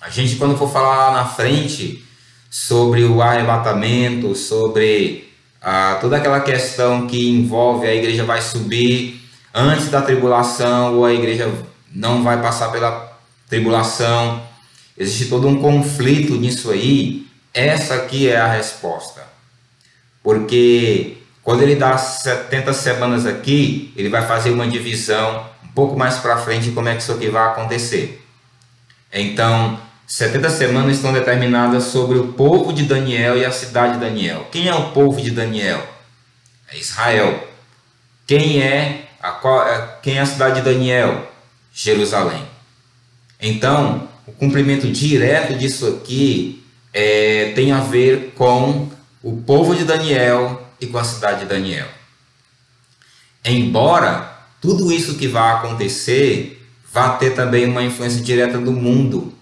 [0.00, 2.04] A gente quando for falar lá na frente
[2.50, 5.29] sobre o arrebatamento, sobre
[5.60, 9.20] ah, toda aquela questão que envolve a igreja vai subir
[9.54, 11.52] antes da tribulação ou a igreja
[11.92, 14.42] não vai passar pela tribulação.
[14.96, 17.26] Existe todo um conflito nisso aí.
[17.52, 19.22] Essa aqui é a resposta.
[20.22, 26.16] Porque quando ele dá 70 semanas aqui, ele vai fazer uma divisão um pouco mais
[26.18, 28.24] para frente como é que isso aqui vai acontecer.
[29.12, 29.80] Então,
[30.10, 34.48] 70 semanas estão determinadas sobre o povo de Daniel e a cidade de Daniel.
[34.50, 35.86] Quem é o povo de Daniel?
[36.68, 37.48] É Israel.
[38.26, 39.28] Quem é a,
[39.68, 41.30] é, quem é a cidade de Daniel?
[41.72, 42.44] Jerusalém.
[43.40, 48.90] Então, o cumprimento direto disso aqui é, tem a ver com
[49.22, 51.86] o povo de Daniel e com a cidade de Daniel.
[53.44, 59.38] Embora tudo isso que vai acontecer vá ter também uma influência direta do mundo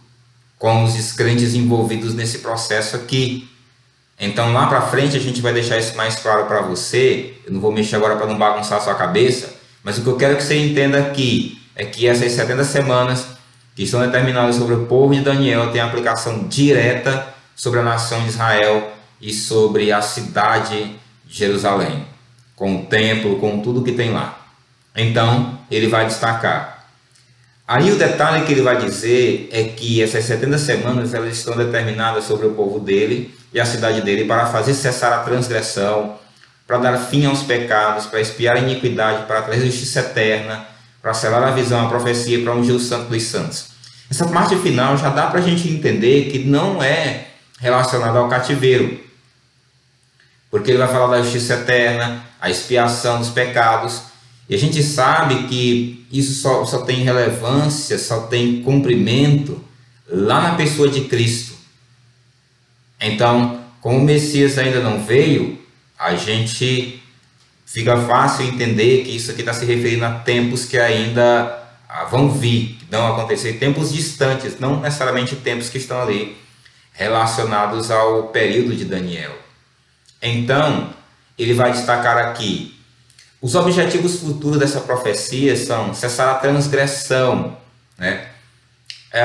[0.59, 3.49] com os descrentes envolvidos nesse processo aqui.
[4.19, 7.35] Então lá para frente a gente vai deixar isso mais claro para você.
[7.47, 9.55] Eu não vou mexer agora para não bagunçar a sua cabeça,
[9.85, 13.27] mas o que eu quero que você entenda aqui é que essas 70 semanas
[13.77, 18.29] que estão determinadas sobre o povo de Daniel têm aplicação direta sobre a nação de
[18.29, 22.05] Israel e sobre a cidade de Jerusalém,
[22.57, 24.47] com o templo, com tudo que tem lá.
[24.97, 26.78] Então, ele vai destacar
[27.69, 32.25] Aí o detalhe que ele vai dizer é que essas 70 semanas elas estão determinadas
[32.25, 36.19] sobre o povo dele e a cidade dele para fazer cessar a transgressão,
[36.67, 40.67] para dar fim aos pecados, para expiar a iniquidade, para trazer justiça eterna,
[41.03, 43.67] para selar a visão, a profecia, para ungir o santo dos santos.
[44.11, 47.27] Essa parte final já dá para a gente entender que não é
[47.61, 48.99] relacionada ao cativeiro,
[50.51, 54.08] porque ele vai falar da justiça eterna, a expiação dos pecados,
[54.49, 59.63] e a gente sabe que isso só, só tem relevância, só tem cumprimento
[60.09, 61.55] lá na pessoa de Cristo.
[62.99, 65.59] Então, como o Messias ainda não veio,
[65.99, 67.03] a gente
[67.67, 72.31] fica fácil entender que isso aqui está se referindo a tempos que ainda ah, vão
[72.31, 76.37] vir, que vão acontecer, tempos distantes, não necessariamente tempos que estão ali
[76.93, 79.37] relacionados ao período de Daniel.
[80.23, 80.95] Então,
[81.39, 82.78] ele vai destacar aqui
[83.41, 87.57] os objetivos futuros dessa profecia são cessar a transgressão,
[87.97, 88.29] né?
[89.13, 89.25] É,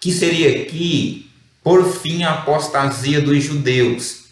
[0.00, 1.30] que seria aqui,
[1.62, 4.22] por fim, a apostasia dos judeus.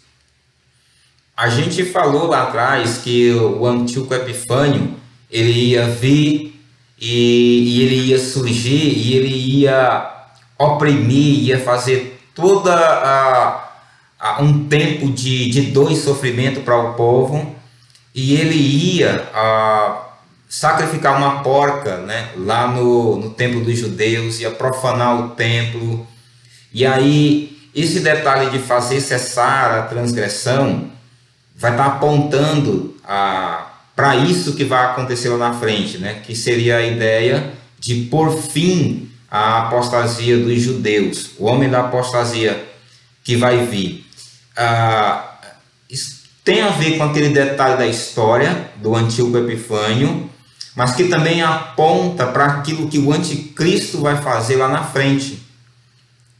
[1.37, 4.95] A gente falou lá atrás que o Antíoco Epifânio
[5.29, 6.59] ele ia vir
[6.99, 10.11] e, e ele ia surgir e ele ia
[10.59, 13.71] oprimir, ia fazer toda a,
[14.19, 17.60] a um tempo de, de dor e sofrimento para o povo
[18.13, 20.09] e ele ia a,
[20.49, 26.05] sacrificar uma porca né, lá no, no templo dos judeus, ia profanar o templo.
[26.73, 30.91] E aí, esse detalhe de fazer cessar a transgressão
[31.55, 32.95] vai estar apontando
[33.95, 38.31] para isso que vai acontecer lá na frente, né, que seria a ideia de por
[38.31, 42.67] fim a apostasia dos judeus, o homem da apostasia
[43.23, 44.05] que vai vir.
[44.57, 45.30] Ah,
[46.43, 50.29] tem a ver com aquele detalhe da história do antigo Epifânio,
[50.75, 55.41] mas que também aponta para aquilo que o anticristo vai fazer lá na frente.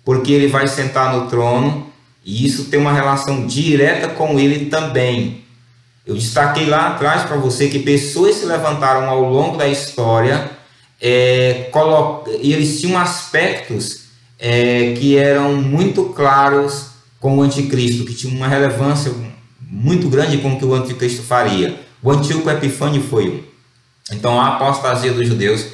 [0.03, 1.87] Porque ele vai sentar no trono
[2.25, 5.43] e isso tem uma relação direta com ele também.
[6.05, 10.49] Eu destaquei lá atrás para você que pessoas se levantaram ao longo da história
[10.99, 11.69] é,
[12.41, 14.05] e eles tinham aspectos
[14.39, 16.87] é, que eram muito claros
[17.19, 19.11] com o anticristo, que tinham uma relevância
[19.71, 21.79] muito grande com o que o anticristo faria.
[22.03, 23.43] O antigo Epifânio foi um.
[24.13, 25.65] Então a apostasia dos judeus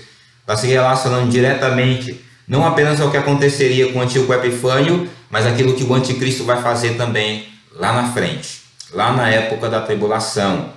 [0.42, 5.74] está se relacionando diretamente não apenas ao que aconteceria com o antigo Epifânio, mas aquilo
[5.74, 7.46] que o anticristo vai fazer também
[7.76, 8.62] lá na frente,
[8.94, 10.70] lá na época da tribulação.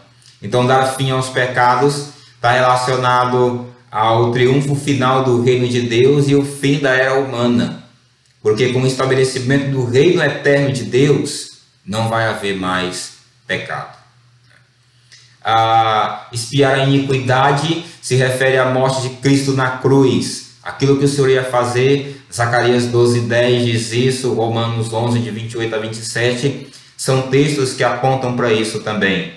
[0.42, 6.34] Então dar fim aos pecados está relacionado ao triunfo final do reino de Deus e
[6.34, 7.84] o fim da era humana.
[8.42, 11.49] Porque com o estabelecimento do reino eterno de Deus,
[11.90, 13.14] não vai haver mais
[13.48, 13.98] pecado.
[15.42, 20.52] A espiar a iniquidade se refere à morte de Cristo na cruz.
[20.62, 25.74] Aquilo que o Senhor ia fazer, Zacarias 12, 10 diz isso, Romanos 11, de 28
[25.74, 29.32] a 27, são textos que apontam para isso também.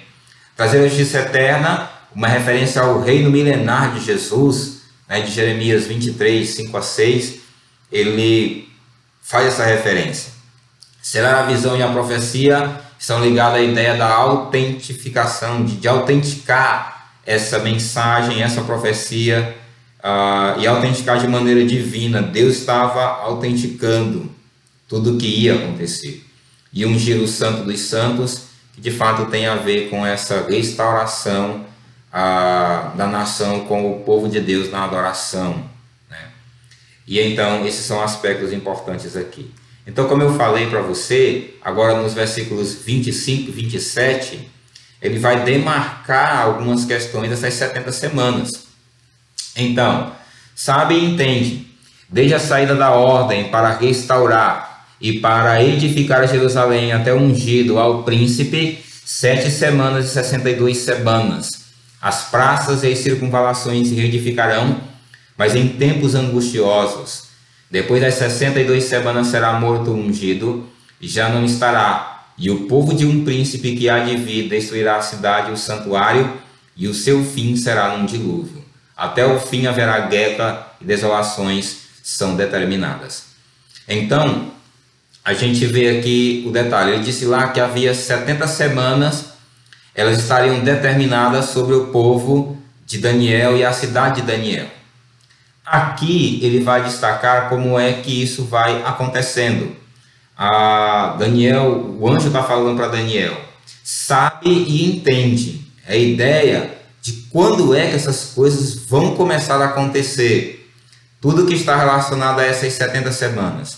[0.55, 6.47] Trazer a justiça eterna, uma referência ao reino milenar de Jesus, né, de Jeremias 23,
[6.47, 7.39] 5 a 6,
[7.91, 8.69] ele
[9.23, 10.42] faz essa referência.
[11.03, 17.11] Será a visão e a profecia estão ligadas à ideia da autentificação, de, de autenticar
[17.25, 19.53] essa mensagem, essa profecia
[19.99, 22.21] uh, e autenticar de maneira divina.
[22.21, 24.31] Deus estava autenticando
[24.87, 26.25] tudo o que ia acontecer.
[26.71, 31.65] E ungir o Santo dos Santos, que de fato tem a ver com essa restauração
[32.13, 35.69] uh, da nação com o povo de Deus na adoração.
[36.09, 36.29] Né?
[37.05, 39.51] E então, esses são aspectos importantes aqui.
[39.85, 44.49] Então, como eu falei para você, agora nos versículos 25 e 27,
[45.01, 48.49] ele vai demarcar algumas questões dessas 70 semanas.
[49.55, 50.13] Então,
[50.55, 51.67] sabe e entende,
[52.07, 58.03] desde a saída da ordem para restaurar e para edificar Jerusalém até o ungido ao
[58.03, 61.49] príncipe, sete semanas e sessenta e duas semanas.
[62.01, 64.79] As praças e as circunvalações se reedificarão,
[65.37, 67.32] mas em tempos angustiosos
[67.73, 70.63] depois das 62 semanas será morto o ungido,
[71.01, 72.27] e já não estará.
[72.37, 75.57] E o povo de um príncipe que há de vir destruirá a cidade e o
[75.57, 76.31] santuário,
[76.77, 78.63] e o seu fim será num dilúvio.
[78.95, 83.23] Até o fim haverá guerra e desolações são determinadas.
[83.87, 84.51] Então,
[85.25, 86.91] a gente vê aqui o detalhe.
[86.91, 89.29] Ele disse lá que havia 70 semanas,
[89.95, 92.55] elas estariam determinadas sobre o povo
[92.85, 94.82] de Daniel e a cidade de Daniel.
[95.65, 99.75] Aqui ele vai destacar como é que isso vai acontecendo.
[100.37, 103.39] A Daniel, o anjo está falando para Daniel,
[103.83, 110.71] sabe e entende a ideia de quando é que essas coisas vão começar a acontecer.
[111.21, 113.77] Tudo que está relacionado a essas 70 semanas.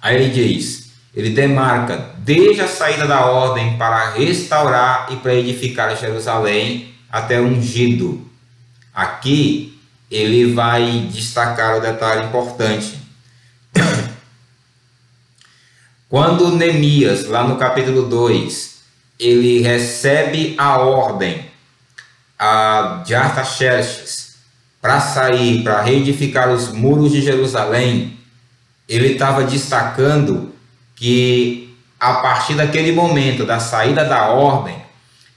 [0.00, 5.96] Aí ele diz, ele demarca desde a saída da ordem para restaurar e para edificar
[5.96, 8.26] Jerusalém até ungido.
[8.94, 9.71] Aqui
[10.12, 13.00] ele vai destacar o detalhe importante.
[16.06, 18.76] Quando Neemias, lá no capítulo 2,
[19.18, 21.46] ele recebe a ordem
[22.38, 24.36] a, de Artaxerxes
[24.82, 28.18] para sair, para reedificar os muros de Jerusalém,
[28.86, 30.52] ele estava destacando
[30.94, 34.76] que a partir daquele momento da saída da ordem,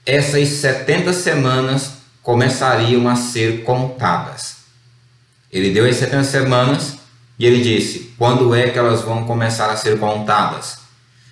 [0.04, 4.55] essas 70 semanas começariam a ser contadas.
[5.56, 6.98] Ele deu as 70 semanas
[7.38, 10.80] e ele disse: quando é que elas vão começar a ser contadas?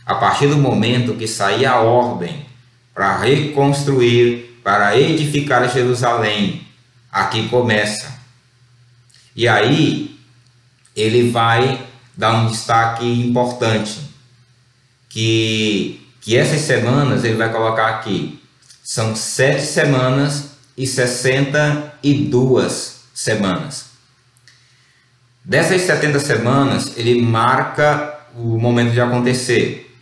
[0.07, 2.47] A partir do momento que sair a ordem
[2.95, 6.67] para reconstruir, para edificar Jerusalém,
[7.13, 8.19] aqui começa.
[9.37, 10.19] E aí
[10.97, 14.01] ele vai dar um destaque importante,
[15.11, 18.43] que, que essas semanas ele vai colocar aqui,
[18.83, 23.94] são sete semanas e sessenta e duas semanas.
[25.45, 29.95] Dessas 70 semanas, ele marca o momento de acontecer,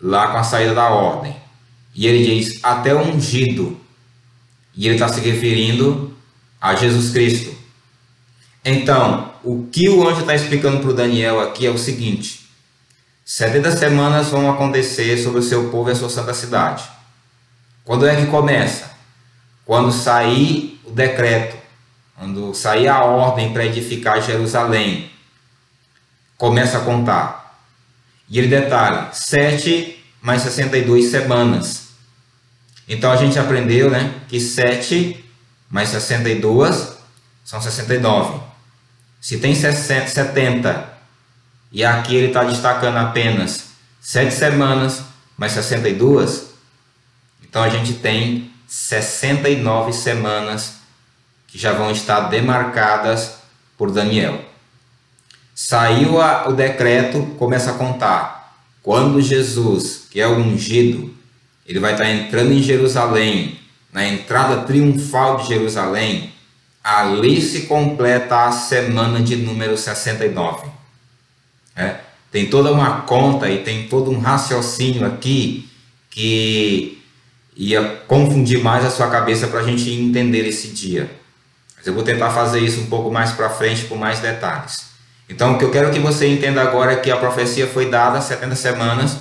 [0.00, 1.36] lá com a saída da ordem.
[1.94, 3.80] E ele diz até ungido.
[4.74, 6.12] E ele está se referindo
[6.60, 7.54] a Jesus Cristo.
[8.64, 12.48] Então, o que o anjo está explicando para o Daniel aqui é o seguinte:
[13.24, 16.82] 70 semanas vão acontecer sobre o seu povo e a sua santa cidade.
[17.84, 18.90] Quando é que começa?
[19.64, 21.63] Quando sair o decreto
[22.16, 25.10] quando sair a ordem para edificar Jerusalém,
[26.36, 27.58] começa a contar.
[28.28, 31.88] E ele detalha: 7 mais 62 semanas.
[32.88, 35.24] Então a gente aprendeu né, que 7
[35.70, 36.96] mais 62
[37.44, 38.40] são 69.
[39.20, 40.94] Se tem 70
[41.72, 45.02] e aqui ele está destacando apenas 7 semanas
[45.36, 46.50] mais 62,
[47.42, 50.83] então a gente tem 69 semanas
[51.54, 53.36] que já vão estar demarcadas
[53.78, 54.44] por Daniel.
[55.54, 58.56] Saiu a, o decreto, começa a contar.
[58.82, 61.14] Quando Jesus, que é o ungido,
[61.64, 63.60] ele vai estar entrando em Jerusalém,
[63.92, 66.32] na entrada triunfal de Jerusalém,
[66.82, 70.66] ali se completa a semana de número 69.
[71.76, 71.98] É?
[72.32, 75.70] Tem toda uma conta e tem todo um raciocínio aqui
[76.10, 77.00] que
[77.56, 81.22] ia confundir mais a sua cabeça para a gente entender esse dia.
[81.84, 84.86] Mas eu vou tentar fazer isso um pouco mais para frente com mais detalhes.
[85.28, 88.22] Então, o que eu quero que você entenda agora é que a profecia foi dada
[88.22, 89.18] 70 semanas.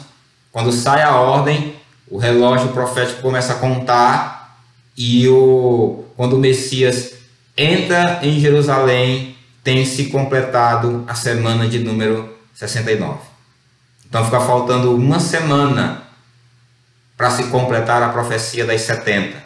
[0.49, 1.76] Quando sai a ordem,
[2.09, 4.57] o relógio profético começa a contar
[4.95, 7.11] e o, quando o Messias
[7.57, 13.20] entra em Jerusalém, tem se completado a semana de número 69.
[14.07, 16.03] Então fica faltando uma semana
[17.18, 19.43] para se completar a profecia das 70.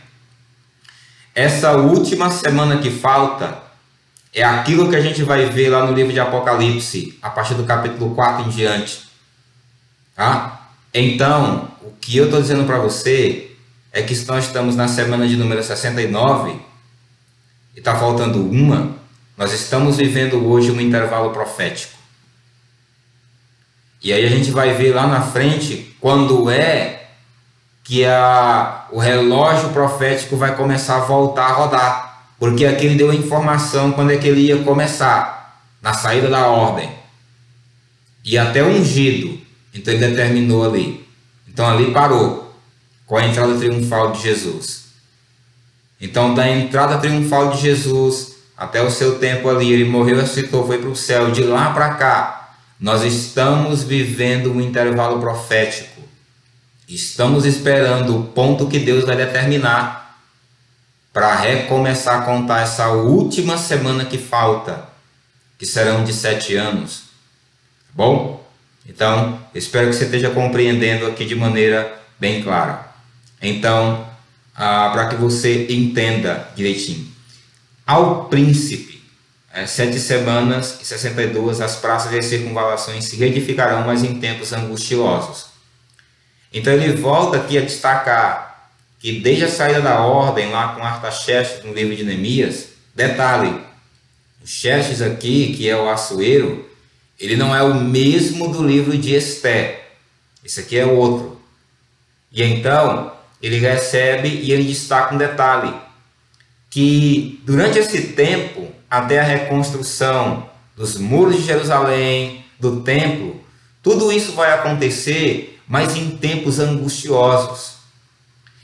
[1.38, 3.62] Essa última semana que falta
[4.34, 7.64] é aquilo que a gente vai ver lá no livro de Apocalipse, a partir do
[7.64, 9.04] capítulo 4 em diante.
[10.16, 10.72] Tá?
[10.92, 13.52] Então, o que eu estou dizendo para você
[13.94, 16.60] é que nós estamos na semana de número 69
[17.76, 18.96] e está faltando uma,
[19.38, 21.94] nós estamos vivendo hoje um intervalo profético.
[24.02, 26.97] E aí a gente vai ver lá na frente quando é
[27.88, 33.10] que a, o relógio profético vai começar a voltar a rodar, porque aqui ele deu
[33.10, 36.92] a informação quando é que ele ia começar, na saída da ordem,
[38.26, 39.40] e até ungido,
[39.74, 41.08] então ele determinou ali.
[41.48, 42.54] Então ali parou,
[43.06, 44.88] com a entrada triunfal de Jesus.
[46.02, 50.80] Então da entrada triunfal de Jesus até o seu tempo ali, ele morreu, ressuscitou, foi
[50.80, 55.97] para o céu, de lá para cá, nós estamos vivendo um intervalo profético
[56.88, 60.18] Estamos esperando o ponto que Deus vai determinar
[61.12, 64.88] para recomeçar a contar essa última semana que falta,
[65.58, 67.00] que serão de sete anos.
[67.88, 68.48] Tá bom?
[68.88, 72.88] Então, espero que você esteja compreendendo aqui de maneira bem clara.
[73.42, 74.08] Então,
[74.56, 77.12] ah, para que você entenda direitinho.
[77.86, 79.04] Ao príncipe,
[79.54, 84.04] é, sete semanas e sessenta e duas, as praças e as circunvalações se reedificarão, mas
[84.04, 85.47] em tempos angustiosos.
[86.54, 88.48] Então ele volta aqui a destacar
[89.00, 93.62] que desde a saída da ordem lá com Artaxerxes no livro de Neemias, detalhe,
[94.44, 96.68] o Xerxes aqui, que é o Açoeiro,
[97.20, 99.90] ele não é o mesmo do livro de Esté.
[100.44, 101.40] Esse aqui é outro.
[102.32, 105.74] E então ele recebe e ele destaca um detalhe,
[106.70, 113.42] que durante esse tempo, até a reconstrução dos muros de Jerusalém, do templo,
[113.84, 117.78] tudo isso vai acontecer mas em tempos angustiosos.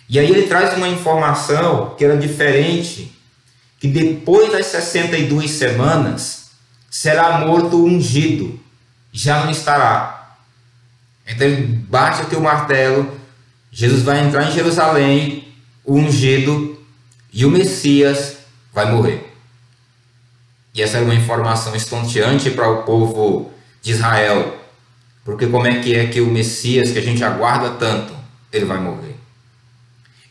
[0.08, 3.18] E aí ele traz uma informação que era diferente,
[3.80, 6.52] que depois das 62 semanas
[6.90, 8.60] será morto ungido,
[9.12, 10.38] já não estará.
[11.28, 13.20] Então ele bate o martelo,
[13.72, 15.48] Jesus vai entrar em Jerusalém,
[15.84, 16.82] o ungido
[17.32, 18.38] e o Messias
[18.72, 19.34] vai morrer.
[20.74, 23.52] E essa era uma informação estonteante para o povo
[23.82, 24.63] de Israel
[25.24, 28.14] Porque como é que é que o Messias, que a gente aguarda tanto,
[28.52, 29.16] ele vai morrer?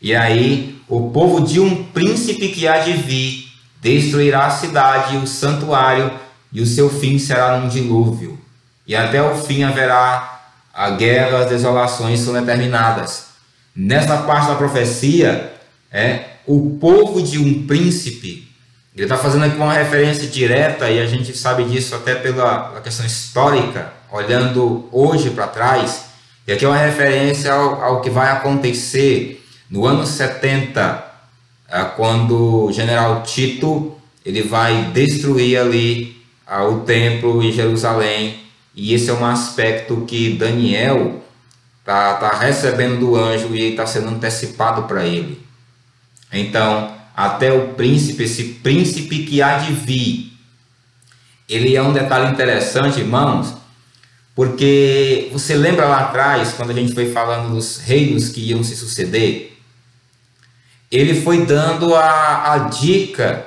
[0.01, 5.17] E aí, o povo de um príncipe que há de vir destruirá a cidade e
[5.17, 6.11] o santuário,
[6.51, 8.39] e o seu fim será num dilúvio.
[8.85, 10.41] E até o fim haverá
[10.73, 13.27] a guerra, as desolações são determinadas.
[13.75, 15.53] Nessa parte da profecia,
[15.91, 18.51] é o povo de um príncipe.
[18.95, 23.05] Ele está fazendo aqui uma referência direta, e a gente sabe disso até pela, questão
[23.05, 26.05] histórica, olhando hoje para trás.
[26.47, 31.03] E aqui é uma referência ao, ao que vai acontecer no ano 70,
[31.67, 38.39] é, quando o general Tito ele vai destruir ali ah, o templo em Jerusalém.
[38.75, 41.21] E esse é um aspecto que Daniel
[41.79, 45.41] está tá recebendo do anjo e está sendo antecipado para ele.
[46.31, 50.33] Então, até o príncipe, esse príncipe que há de vir,
[51.49, 53.62] ele é um detalhe interessante, irmãos,
[54.35, 58.75] porque você lembra lá atrás, quando a gente foi falando dos reinos que iam se
[58.75, 59.57] suceder,
[60.91, 63.45] ele foi dando a, a dica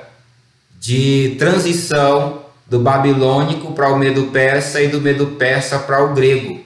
[0.79, 6.61] de transição do babilônico para o medo persa e do medo persa para o grego.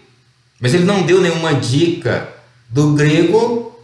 [0.59, 2.29] Mas ele não deu nenhuma dica
[2.69, 3.79] do grego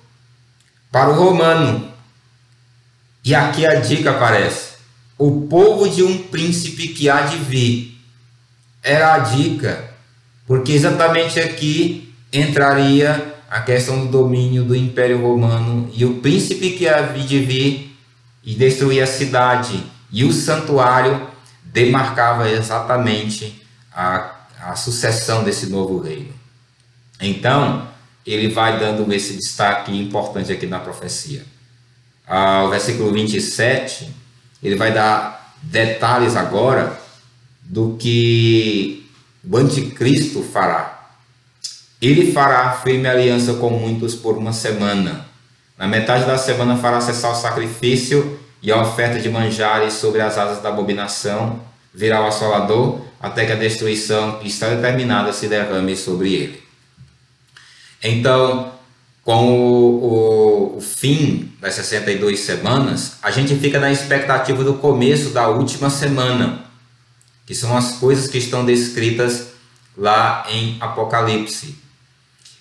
[0.92, 1.92] para o romano.
[3.24, 4.74] E aqui a dica aparece:
[5.18, 7.96] o povo de um príncipe que há de vir.
[8.84, 9.87] Era a dica,
[10.48, 16.88] porque exatamente aqui entraria a questão do domínio do Império Romano e o príncipe que
[16.88, 17.98] havia de vir
[18.44, 21.28] e destruir a cidade e o santuário
[21.66, 23.62] demarcava exatamente
[23.94, 26.34] a, a sucessão desse novo reino.
[27.22, 27.88] Então,
[28.26, 31.44] ele vai dando esse destaque importante aqui na profecia.
[32.26, 34.10] Ah, o versículo 27,
[34.64, 37.00] ele vai dar detalhes agora
[37.62, 39.07] do que
[39.50, 41.10] o anticristo fará.
[42.02, 45.26] Ele fará firme aliança com muitos por uma semana.
[45.78, 50.38] Na metade da semana fará cessar o sacrifício e a oferta de manjares sobre as
[50.38, 51.62] asas da abominação,
[51.94, 56.64] virá o assolador, até que a destruição que está determinada se derrame sobre ele.
[58.04, 58.72] Então,
[59.24, 65.32] com o, o, o, fim das 62 semanas, a gente fica na expectativa do começo
[65.32, 66.67] da última semana,
[67.48, 69.48] que são as coisas que estão descritas
[69.98, 71.76] lá em Apocalipse.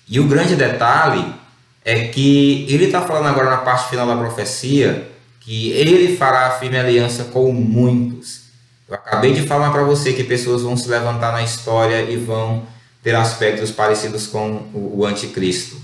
[0.07, 1.33] E o grande detalhe
[1.83, 5.11] é que ele está falando agora na parte final da profecia
[5.41, 8.43] que ele fará firme aliança com muitos.
[8.87, 12.65] Eu acabei de falar para você que pessoas vão se levantar na história e vão
[13.03, 15.77] ter aspectos parecidos com o, o anticristo.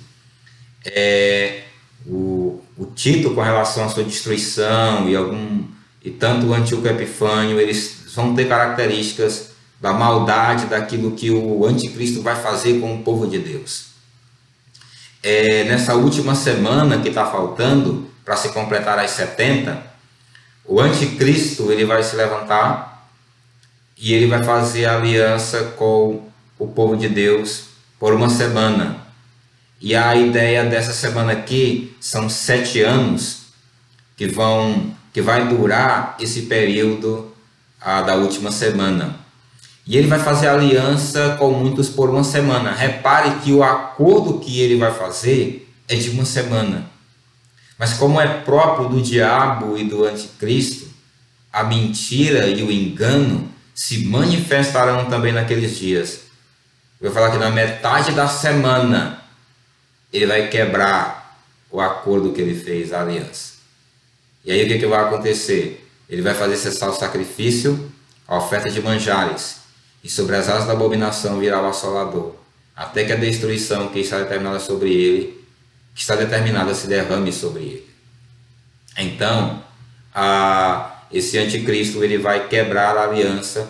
[0.85, 1.63] É,
[2.05, 5.63] o, o Tito com relação à sua destruição e algum
[6.03, 9.49] e tanto o Antíoco Epifânio, eles vão ter características
[9.81, 13.93] da maldade daquilo que o anticristo vai fazer com o povo de Deus
[15.23, 19.81] é, nessa última semana que está faltando para se completar as 70,
[20.65, 23.07] o anticristo ele vai se levantar
[23.97, 26.27] e ele vai fazer aliança com
[26.59, 27.65] o povo de Deus
[27.97, 28.97] por uma semana.
[29.79, 33.43] E a ideia dessa semana aqui são sete anos
[34.17, 37.32] que vão que vai durar esse período
[37.83, 39.15] a, da última semana.
[39.85, 42.71] E ele vai fazer aliança com muitos por uma semana.
[42.71, 46.89] Repare que o acordo que ele vai fazer é de uma semana.
[47.77, 50.87] Mas como é próprio do diabo e do anticristo,
[51.51, 56.21] a mentira e o engano se manifestarão também naqueles dias.
[57.01, 59.21] Eu vou falar que na metade da semana
[60.11, 61.37] ele vai quebrar
[61.69, 63.53] o acordo que ele fez, a aliança.
[64.45, 65.82] E aí o que, que vai acontecer?
[66.13, 67.91] Ele vai fazer cessar o sacrifício,
[68.27, 69.55] a oferta de manjares
[70.03, 72.35] e sobre as asas da abominação virá o assolador,
[72.75, 75.43] até que a destruição que está determinada sobre ele,
[75.95, 77.89] que está determinada se derrame sobre ele.
[78.95, 79.63] Então,
[80.13, 83.67] a, esse anticristo ele vai quebrar a aliança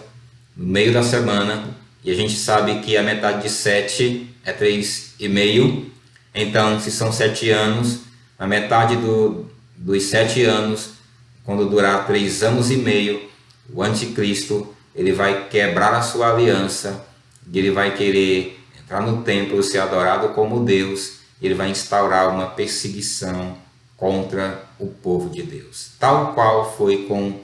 [0.54, 1.70] no meio da semana,
[2.04, 5.90] e a gente sabe que a metade de sete é três e meio,
[6.36, 8.00] então se são sete anos,
[8.38, 9.46] a metade do,
[9.78, 11.03] dos sete anos,
[11.46, 13.30] quando durar três anos e meio,
[13.74, 17.06] o anticristo ele vai quebrar a sua aliança,
[17.52, 22.48] e ele vai querer entrar no templo, ser adorado como Deus, ele vai instaurar uma
[22.48, 23.58] perseguição
[23.98, 25.92] contra o povo de Deus.
[26.00, 27.40] Tal qual foi com,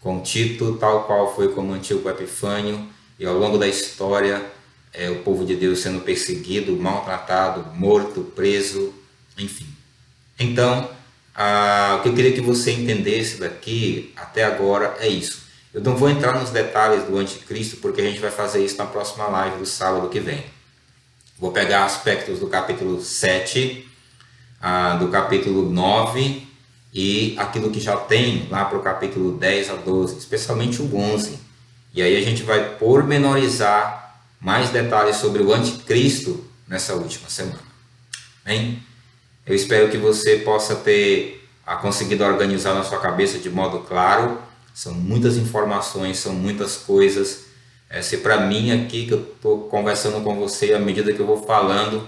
[0.00, 2.88] com Tito, tal qual foi com Antíoco Epifânio,
[3.18, 4.44] e ao longo da história,
[4.92, 8.92] é, o povo de Deus sendo perseguido, maltratado, morto, preso,
[9.38, 9.66] enfim.
[10.38, 10.88] Então,
[11.42, 15.40] ah, o que eu queria que você entendesse daqui até agora é isso.
[15.72, 18.84] Eu não vou entrar nos detalhes do anticristo, porque a gente vai fazer isso na
[18.84, 20.44] próxima live do sábado que vem.
[21.38, 23.88] Vou pegar aspectos do capítulo 7,
[24.60, 26.46] ah, do capítulo 9
[26.92, 31.38] e aquilo que já tem lá para o capítulo 10 a 12, especialmente o 11.
[31.94, 37.70] E aí a gente vai pormenorizar mais detalhes sobre o anticristo nessa última semana.
[38.44, 38.82] Bem,
[39.46, 44.38] eu espero que você possa ter ah, conseguido organizar na sua cabeça de modo claro.
[44.74, 47.50] São muitas informações, são muitas coisas
[47.90, 51.26] é, se para mim aqui que eu estou conversando com você, à medida que eu
[51.26, 52.06] vou falando,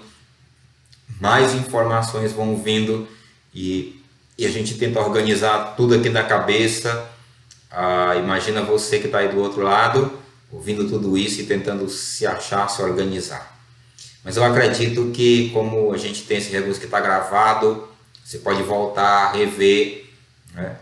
[1.21, 3.09] mais informações vão vindo
[3.53, 4.01] e,
[4.39, 7.11] e a gente tenta organizar tudo aqui na cabeça.
[7.69, 10.13] Ah, imagina você que está aí do outro lado,
[10.53, 13.52] ouvindo tudo isso e tentando se achar, se organizar.
[14.25, 17.89] Mas eu acredito que, como a gente tem esse recurso que está gravado,
[18.25, 20.11] você pode voltar, rever
[20.55, 20.77] né?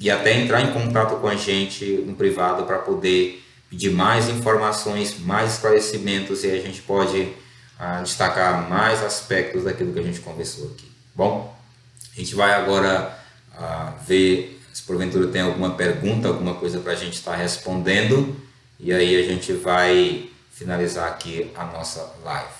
[0.00, 5.18] e até entrar em contato com a gente no privado para poder pedir mais informações,
[5.20, 7.32] mais esclarecimentos e a gente pode
[7.78, 10.90] ah, destacar mais aspectos daquilo que a gente conversou aqui.
[11.14, 11.54] Bom,
[12.16, 13.18] a gente vai agora
[13.54, 18.36] ah, ver se porventura tem alguma pergunta, alguma coisa para a gente estar tá respondendo
[18.78, 22.57] e aí a gente vai finalizar aqui a nossa live.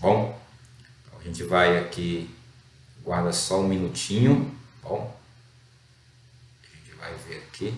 [0.00, 0.40] Bom,
[1.18, 2.32] a gente vai aqui,
[3.02, 4.56] guarda só um minutinho.
[4.82, 5.18] Bom,
[6.62, 7.76] a gente vai ver aqui.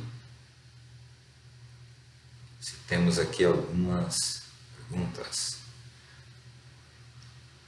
[2.87, 4.43] Temos aqui algumas
[4.77, 5.59] perguntas.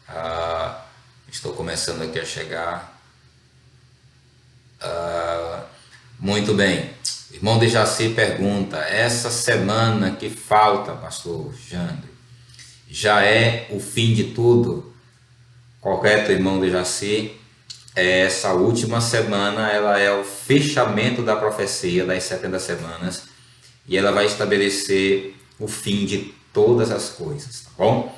[0.06, 0.84] Ah,
[1.28, 3.00] estou começando aqui a chegar.
[4.80, 5.64] Ah,
[6.18, 6.92] muito bem.
[7.30, 12.11] Irmão de Jaci pergunta: essa semana que falta, pastor Jandro,
[12.92, 14.92] já é o fim de tudo?
[15.80, 17.32] Correto, irmão de Jaci?
[17.96, 23.24] Essa última semana ela é o fechamento da profecia das 70 semanas
[23.88, 28.14] e ela vai estabelecer o fim de todas as coisas, tá bom?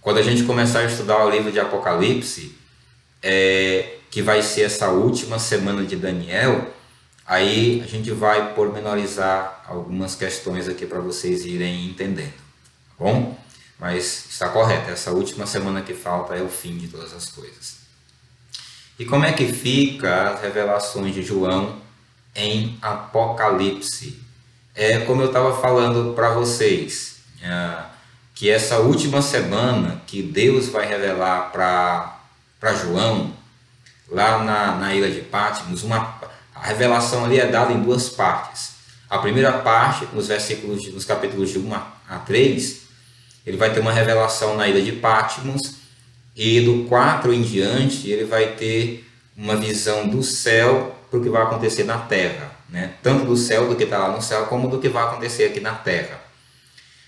[0.00, 2.54] Quando a gente começar a estudar o livro de Apocalipse,
[3.20, 6.72] é, que vai ser essa última semana de Daniel,
[7.26, 12.34] aí a gente vai pormenorizar algumas questões aqui para vocês irem entendendo,
[12.88, 13.41] tá bom?
[13.78, 17.78] Mas está correto, essa última semana que falta é o fim de todas as coisas.
[18.98, 21.80] E como é que fica as revelações de João
[22.34, 24.22] em Apocalipse?
[24.74, 27.76] é como eu estava falando para vocês, é,
[28.34, 33.34] que essa última semana que Deus vai revelar para João,
[34.08, 36.18] lá na, na ilha de Patmos, uma,
[36.54, 38.72] a revelação ali é dada em duas partes.
[39.08, 41.74] A primeira parte, nos versículos, nos capítulos de 1
[42.08, 42.81] a 3,
[43.46, 45.82] ele vai ter uma revelação na ilha de Patmos,
[46.34, 51.28] e do 4 em diante, ele vai ter uma visão do céu para o que
[51.28, 52.94] vai acontecer na terra né?
[53.02, 55.60] tanto do céu, do que está lá no céu, como do que vai acontecer aqui
[55.60, 56.20] na terra.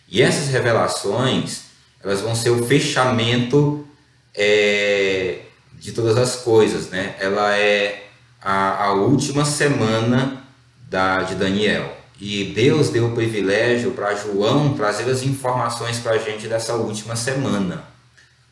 [0.07, 1.63] E essas revelações,
[2.03, 3.89] elas vão ser o fechamento
[4.35, 5.39] é,
[5.73, 6.91] de todas as coisas.
[6.91, 7.17] Né?
[7.19, 8.09] Ela é
[8.41, 10.45] a, a última semana
[10.89, 11.97] da, de Daniel.
[12.21, 17.17] E Deus deu o privilégio para João trazer as informações para a gente dessa última
[17.17, 17.85] semana.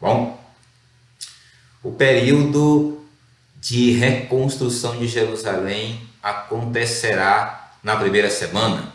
[0.01, 0.41] Bom,
[1.83, 3.01] o período
[3.61, 8.93] de reconstrução de Jerusalém acontecerá na primeira semana?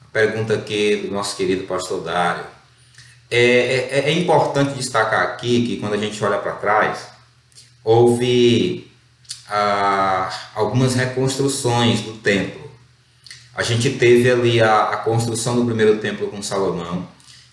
[0.00, 2.44] A pergunta aqui do nosso querido pastor Dário.
[3.30, 7.06] É, é, é importante destacar aqui que quando a gente olha para trás,
[7.82, 8.90] houve
[9.48, 12.63] ah, algumas reconstruções do templo.
[13.54, 17.06] A gente teve ali a, a construção do primeiro templo com Salomão,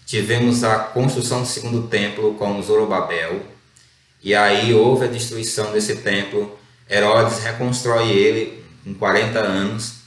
[0.06, 3.46] tivemos a construção do segundo templo com Zorobabel,
[4.24, 6.58] e aí houve a destruição desse templo.
[6.90, 10.02] Herodes reconstrói ele com 40 anos.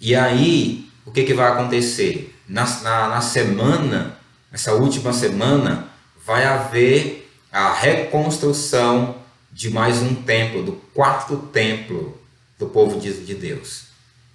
[0.00, 2.34] E aí, o que, que vai acontecer?
[2.48, 4.18] Na, na, na semana,
[4.52, 5.88] essa última semana,
[6.24, 9.16] vai haver a reconstrução
[9.52, 12.20] de mais um templo, do quarto templo
[12.58, 13.85] do povo de, de Deus.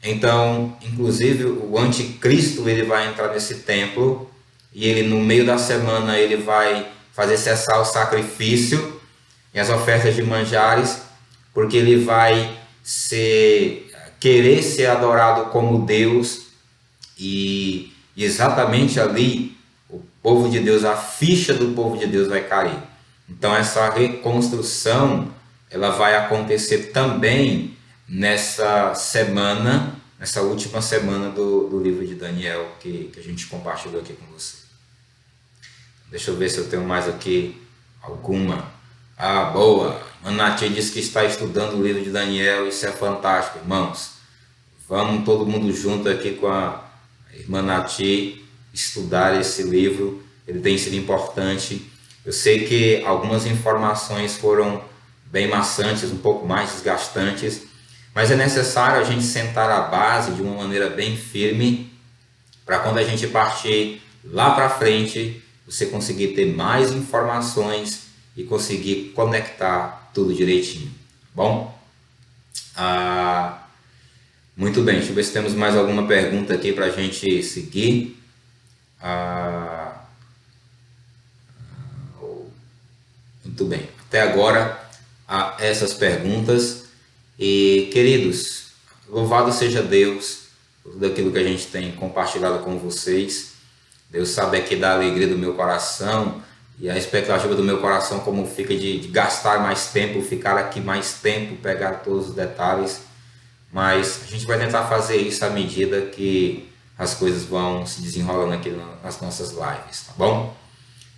[0.03, 4.29] Então, inclusive, o anticristo ele vai entrar nesse templo
[4.73, 8.99] e ele no meio da semana ele vai fazer cessar o sacrifício
[9.53, 11.01] e as ofertas de manjares,
[11.53, 16.47] porque ele vai ser, querer ser adorado como Deus
[17.19, 19.55] e exatamente ali
[19.89, 22.77] o povo de Deus, a ficha do povo de Deus vai cair.
[23.29, 25.29] Então essa reconstrução
[25.69, 27.77] ela vai acontecer também
[28.11, 34.01] nessa semana, nessa última semana do, do livro de Daniel que, que a gente compartilhou
[34.01, 34.57] aqui com você.
[36.09, 37.61] Deixa eu ver se eu tenho mais aqui
[38.01, 38.69] alguma.
[39.17, 40.05] Ah, boa!
[40.21, 44.15] Manati disse que está estudando o livro de Daniel, isso é fantástico, irmãos.
[44.89, 46.83] Vamos todo mundo junto aqui com a
[47.33, 51.89] irmã Nati estudar esse livro, ele tem sido importante.
[52.25, 54.83] Eu sei que algumas informações foram
[55.25, 57.70] bem maçantes, um pouco mais desgastantes,
[58.13, 61.91] mas é necessário a gente sentar a base de uma maneira bem firme
[62.65, 69.13] para quando a gente partir lá para frente, você conseguir ter mais informações e conseguir
[69.15, 70.87] conectar tudo direitinho.
[70.87, 71.79] Tá bom?
[72.75, 73.67] Ah,
[74.55, 78.21] muito bem, deixa eu ver se temos mais alguma pergunta aqui para a gente seguir.
[79.01, 80.01] Ah,
[83.43, 84.79] muito bem, até agora
[85.59, 86.80] essas perguntas.
[87.43, 88.67] E queridos,
[89.09, 90.43] louvado seja Deus
[90.83, 93.53] por tudo aquilo que a gente tem compartilhado com vocês.
[94.11, 96.43] Deus sabe aqui da alegria do meu coração
[96.79, 100.79] e a expectativa do meu coração como fica de, de, gastar mais tempo, ficar aqui
[100.79, 103.01] mais tempo, pegar todos os detalhes.
[103.73, 108.53] Mas a gente vai tentar fazer isso à medida que as coisas vão se desenrolando
[108.53, 108.69] aqui
[109.03, 110.55] nas nossas lives, tá bom?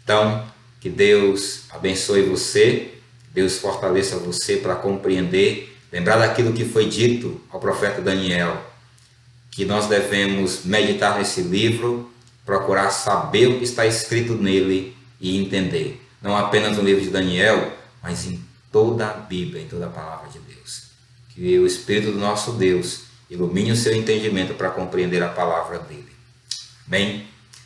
[0.01, 0.47] Então,
[0.79, 2.93] que Deus abençoe você,
[3.33, 8.65] Deus fortaleça você para compreender, lembrar daquilo que foi dito ao profeta Daniel,
[9.51, 12.11] que nós devemos meditar nesse livro,
[12.43, 16.03] procurar saber o que está escrito nele e entender.
[16.19, 20.29] Não apenas no livro de Daniel, mas em toda a Bíblia, em toda a palavra
[20.29, 20.85] de Deus.
[21.29, 26.11] Que o Espírito do nosso Deus ilumine o seu entendimento para compreender a palavra dele.
[26.87, 27.27] Bem,